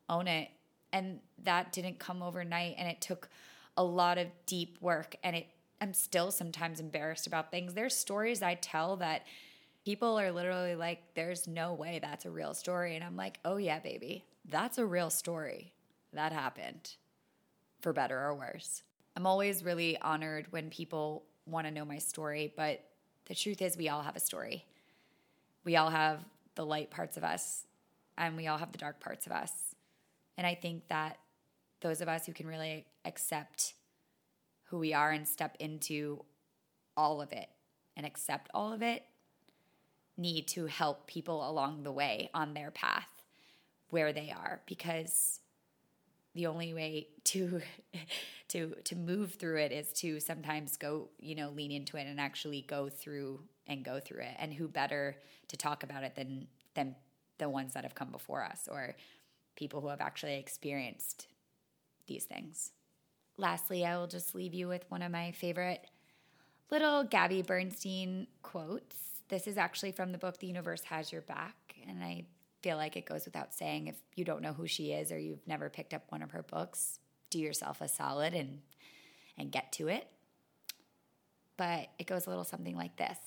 own 0.10 0.28
it, 0.28 0.50
and 0.92 1.20
that 1.44 1.72
didn't 1.72 2.00
come 2.00 2.22
overnight, 2.24 2.76
and 2.78 2.88
it 2.88 3.02
took 3.02 3.30
a 3.78 3.84
lot 3.84 4.18
of 4.18 4.28
deep 4.46 4.78
work, 4.82 5.16
and 5.24 5.36
it. 5.36 5.48
I'm 5.82 5.94
still 5.94 6.32
sometimes 6.32 6.80
embarrassed 6.80 7.28
about 7.28 7.52
things. 7.52 7.74
There's 7.74 7.96
stories 7.96 8.42
I 8.42 8.56
tell 8.56 8.96
that 8.98 9.24
people 9.84 10.18
are 10.18 10.32
literally 10.32 10.74
like, 10.74 11.14
"There's 11.16 11.48
no 11.48 11.74
way 11.74 12.00
that's 12.00 12.26
a 12.26 12.32
real 12.32 12.54
story," 12.54 12.96
and 12.96 13.04
I'm 13.04 13.18
like, 13.18 13.40
"Oh 13.44 13.58
yeah, 13.58 13.80
baby, 13.80 14.26
that's 14.46 14.78
a 14.78 14.86
real 14.86 15.10
story. 15.10 15.74
That 16.14 16.32
happened." 16.32 16.96
for 17.86 17.94
better 17.94 18.20
or 18.20 18.34
worse. 18.34 18.82
I'm 19.16 19.28
always 19.28 19.64
really 19.64 19.96
honored 20.02 20.52
when 20.52 20.72
people 20.72 21.24
want 21.46 21.68
to 21.68 21.72
know 21.72 21.86
my 21.86 22.00
story, 22.00 22.52
but 22.58 22.84
the 23.26 23.36
truth 23.36 23.62
is, 23.62 23.78
we 23.78 23.90
all 23.90 24.02
have 24.02 24.16
a 24.16 24.20
story. 24.20 24.66
We 25.64 25.76
all 25.76 25.92
have 25.92 26.26
the 26.56 26.66
light 26.66 26.90
parts 26.90 27.16
of 27.16 27.24
us, 27.24 27.68
and 28.18 28.38
we 28.38 28.48
all 28.48 28.58
have 28.58 28.72
the 28.72 28.78
dark 28.78 29.00
parts 29.00 29.26
of 29.26 29.32
us. 29.32 29.52
And 30.38 30.46
I 30.46 30.56
think 30.56 30.88
that 30.90 31.18
those 31.82 32.02
of 32.02 32.08
us 32.08 32.26
who 32.26 32.34
can 32.34 32.48
really 32.48 32.86
accept 33.04 33.74
who 34.66 34.80
we 34.80 34.94
are 34.94 35.12
and 35.12 35.28
step 35.28 35.56
into 35.60 36.24
all 36.98 37.22
of 37.22 37.32
it 37.32 37.50
and 37.96 38.06
accept 38.06 38.50
all 38.54 38.74
of 38.74 38.82
it 38.82 39.04
need 40.18 40.48
to 40.48 40.66
help 40.66 41.08
people 41.08 41.48
along 41.50 41.84
the 41.84 41.92
way 41.92 42.30
on 42.34 42.54
their 42.54 42.72
path 42.72 43.10
where 43.90 44.14
they 44.14 44.34
are 44.36 44.62
because 44.66 45.40
the 46.34 46.48
only 46.48 46.74
way 46.74 47.08
to 47.24 47.62
to 48.48 48.76
to 48.84 48.96
move 48.96 49.34
through 49.34 49.60
it 49.60 49.72
is 49.72 49.92
to 49.94 50.20
sometimes 50.20 50.78
go 50.78 51.10
you 51.20 51.36
know 51.36 51.50
lean 51.50 51.72
into 51.72 51.98
it 51.98 52.08
and 52.08 52.20
actually 52.20 52.62
go 52.62 52.90
through 52.90 53.42
and 53.68 53.84
go 53.84 54.00
through 54.00 54.22
it 54.22 54.36
and 54.38 54.54
who 54.54 54.68
better 54.68 55.16
to 55.48 55.58
talk 55.58 55.84
about 55.84 56.04
it 56.04 56.16
than 56.16 56.48
than 56.76 56.96
the 57.38 57.50
ones 57.50 57.74
that 57.74 57.84
have 57.84 57.96
come 57.96 58.10
before 58.10 58.44
us 58.44 58.68
or 58.72 58.96
people 59.56 59.82
who 59.82 59.88
have 59.88 60.02
actually 60.02 60.36
experienced 60.36 61.28
these 62.08 62.26
things 62.26 62.72
lastly 63.38 63.86
i 63.86 63.98
will 63.98 64.08
just 64.08 64.36
leave 64.36 64.54
you 64.54 64.68
with 64.68 64.86
one 64.90 65.02
of 65.02 65.12
my 65.12 65.32
favorite 65.32 65.86
little 66.72 67.04
gabby 67.04 67.42
bernstein 67.42 68.28
quotes 68.42 68.96
this 69.28 69.48
is 69.48 69.58
actually 69.58 69.92
from 69.92 70.12
the 70.12 70.18
book 70.18 70.38
the 70.40 70.48
universe 70.48 70.84
has 70.84 71.12
your 71.12 71.22
back 71.22 71.76
and 71.88 72.04
i 72.04 72.26
feel 72.66 72.78
like 72.78 72.98
it 72.98 73.06
goes 73.06 73.26
without 73.26 73.54
saying 73.54 73.86
if 73.86 73.96
you 74.16 74.26
don't 74.26 74.42
know 74.42 74.52
who 74.52 74.66
she 74.66 74.92
is 74.92 75.12
or 75.12 75.20
you've 75.20 75.46
never 75.46 75.70
picked 75.70 75.94
up 75.94 76.02
one 76.10 76.24
of 76.24 76.32
her 76.32 76.42
books, 76.42 76.98
do 77.30 77.38
yourself 77.38 77.80
a 77.80 77.88
solid 77.88 78.34
and 78.34 78.60
and 79.38 79.52
get 79.52 79.72
to 79.72 79.88
it. 79.88 80.08
But 81.58 81.90
it 82.00 82.08
goes 82.08 82.26
a 82.26 82.30
little 82.30 82.44
something 82.44 82.76
like 82.76 82.96
this. 82.96 83.20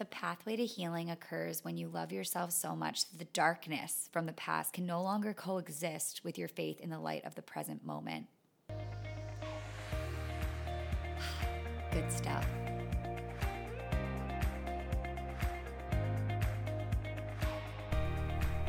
The 0.00 0.06
pathway 0.06 0.56
to 0.56 0.64
healing 0.64 1.10
occurs 1.10 1.62
when 1.62 1.76
you 1.76 1.86
love 1.86 2.10
yourself 2.10 2.52
so 2.52 2.74
much 2.74 3.10
that 3.10 3.18
the 3.18 3.26
darkness 3.26 4.08
from 4.10 4.24
the 4.24 4.32
past 4.32 4.72
can 4.72 4.86
no 4.86 5.02
longer 5.02 5.34
coexist 5.34 6.24
with 6.24 6.38
your 6.38 6.48
faith 6.48 6.80
in 6.80 6.88
the 6.88 6.98
light 6.98 7.26
of 7.26 7.34
the 7.34 7.42
present 7.42 7.84
moment. 7.84 8.28
Good 11.92 12.10
stuff. 12.10 12.46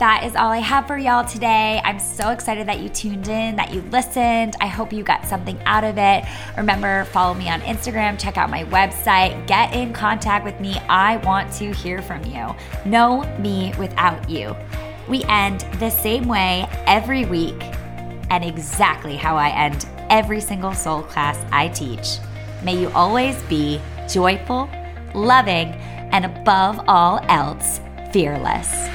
That 0.01 0.23
is 0.23 0.35
all 0.35 0.49
I 0.49 0.57
have 0.57 0.87
for 0.87 0.97
y'all 0.97 1.23
today. 1.23 1.79
I'm 1.85 1.99
so 1.99 2.31
excited 2.31 2.67
that 2.67 2.79
you 2.79 2.89
tuned 2.89 3.27
in, 3.27 3.55
that 3.57 3.71
you 3.71 3.81
listened. 3.91 4.55
I 4.59 4.65
hope 4.65 4.91
you 4.91 5.03
got 5.03 5.27
something 5.27 5.61
out 5.67 5.83
of 5.83 5.99
it. 5.99 6.25
Remember, 6.57 7.05
follow 7.05 7.35
me 7.35 7.47
on 7.49 7.61
Instagram, 7.61 8.19
check 8.19 8.35
out 8.35 8.49
my 8.49 8.63
website, 8.63 9.45
get 9.45 9.75
in 9.75 9.93
contact 9.93 10.43
with 10.43 10.59
me. 10.59 10.79
I 10.89 11.17
want 11.17 11.53
to 11.57 11.71
hear 11.71 12.01
from 12.01 12.25
you. 12.25 12.47
No 12.83 13.21
me 13.37 13.75
without 13.77 14.27
you. 14.27 14.55
We 15.07 15.23
end 15.25 15.67
the 15.77 15.91
same 15.91 16.27
way 16.27 16.65
every 16.87 17.25
week 17.25 17.61
and 18.31 18.43
exactly 18.43 19.15
how 19.15 19.37
I 19.37 19.49
end 19.49 19.85
every 20.09 20.41
single 20.41 20.73
soul 20.73 21.03
class 21.03 21.37
I 21.51 21.67
teach. 21.67 22.17
May 22.63 22.81
you 22.81 22.89
always 22.93 23.39
be 23.43 23.79
joyful, 24.09 24.67
loving, 25.13 25.75
and 26.11 26.25
above 26.25 26.83
all 26.87 27.19
else, 27.29 27.81
fearless. 28.11 28.89